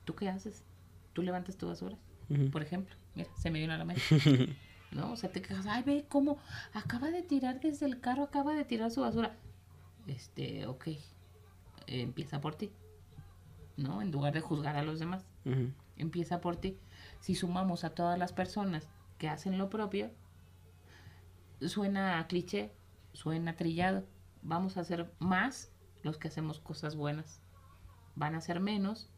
[0.05, 0.63] ¿Tú qué haces?
[1.15, 1.97] ¿Tú levantas tu basura?
[2.53, 2.95] Por ejemplo.
[3.15, 4.03] Mira, se me vino a la mente.
[4.93, 5.13] ¿No?
[5.13, 6.39] O sea, te quejas, ay, ve cómo
[6.73, 9.35] acaba de tirar desde el carro, acaba de tirar su basura.
[10.07, 10.89] Este, ok.
[11.87, 12.71] empieza por ti.
[13.77, 14.03] ¿No?
[14.03, 15.25] En lugar de juzgar a los demás.
[15.97, 16.77] Empieza por ti.
[17.21, 20.11] Si sumamos a todas las personas que hacen lo propio,
[21.61, 22.73] suena a cliché,
[23.13, 24.05] suena trillado.
[24.43, 27.41] Vamos a hacer más los que hacemos cosas buenas.
[28.15, 29.11] Van a ser menos,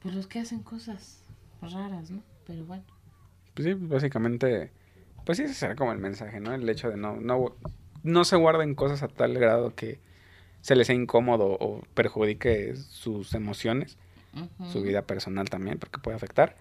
[0.00, 1.24] pues los que hacen cosas
[1.60, 2.22] raras, ¿no?
[2.46, 2.84] Pero bueno.
[3.54, 4.72] Pues sí, básicamente,
[5.24, 6.54] pues sí, ese será como el mensaje, ¿no?
[6.54, 7.56] El hecho de no, no,
[8.02, 10.00] no se guarden cosas a tal grado que
[10.60, 13.98] se les sea incómodo o perjudique sus emociones,
[14.70, 16.56] su vida personal también, porque puede afectar.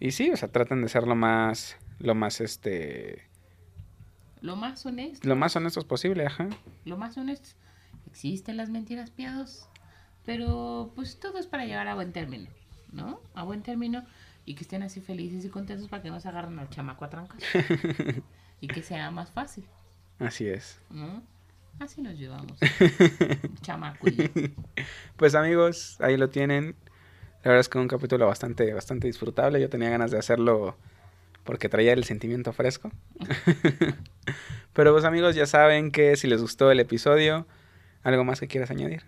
[0.00, 3.22] Y sí, o sea, traten de ser lo más, lo más, este,
[4.44, 5.26] Lo más honesto.
[5.26, 6.50] lo más honestos posible, ajá.
[6.84, 7.48] Lo más honesto.
[8.06, 9.70] Existen las mentiras piados.
[10.26, 12.50] Pero pues todo es para llegar a buen término.
[12.92, 13.22] ¿No?
[13.34, 14.04] A buen término.
[14.44, 17.08] Y que estén así felices y contentos para que no se agarren al chamaco a
[17.08, 17.42] trancas.
[18.60, 19.64] y que sea más fácil.
[20.18, 20.78] Así es.
[20.90, 21.22] ¿No?
[21.78, 22.58] Así nos llevamos.
[23.62, 24.06] chamaco.
[25.16, 26.76] Pues amigos, ahí lo tienen.
[27.44, 29.58] La verdad es que un capítulo bastante, bastante disfrutable.
[29.58, 30.76] Yo tenía ganas de hacerlo
[31.44, 32.90] porque traía el sentimiento fresco.
[34.72, 37.46] Pero pues amigos, ya saben que si les gustó el episodio,
[38.02, 39.02] ¿algo más que quieras añadir?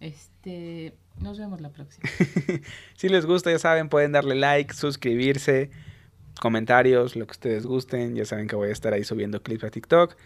[0.00, 0.94] Este.
[1.20, 2.08] Nos vemos la próxima.
[2.96, 5.70] Si les gusta, ya saben, pueden darle like, suscribirse,
[6.40, 8.14] comentarios, lo que ustedes gusten.
[8.14, 10.16] Ya saben que voy a estar ahí subiendo clips a TikTok.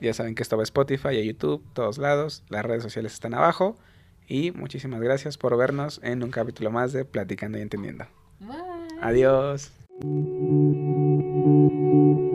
[0.00, 2.44] Ya saben que esto va a Spotify, a YouTube, todos lados.
[2.48, 3.76] Las redes sociales están abajo.
[4.28, 8.06] Y muchísimas gracias por vernos en un capítulo más de Platicando y Entendiendo.
[8.40, 8.58] Bye.
[9.00, 9.72] Adiós.
[10.00, 12.27] thank you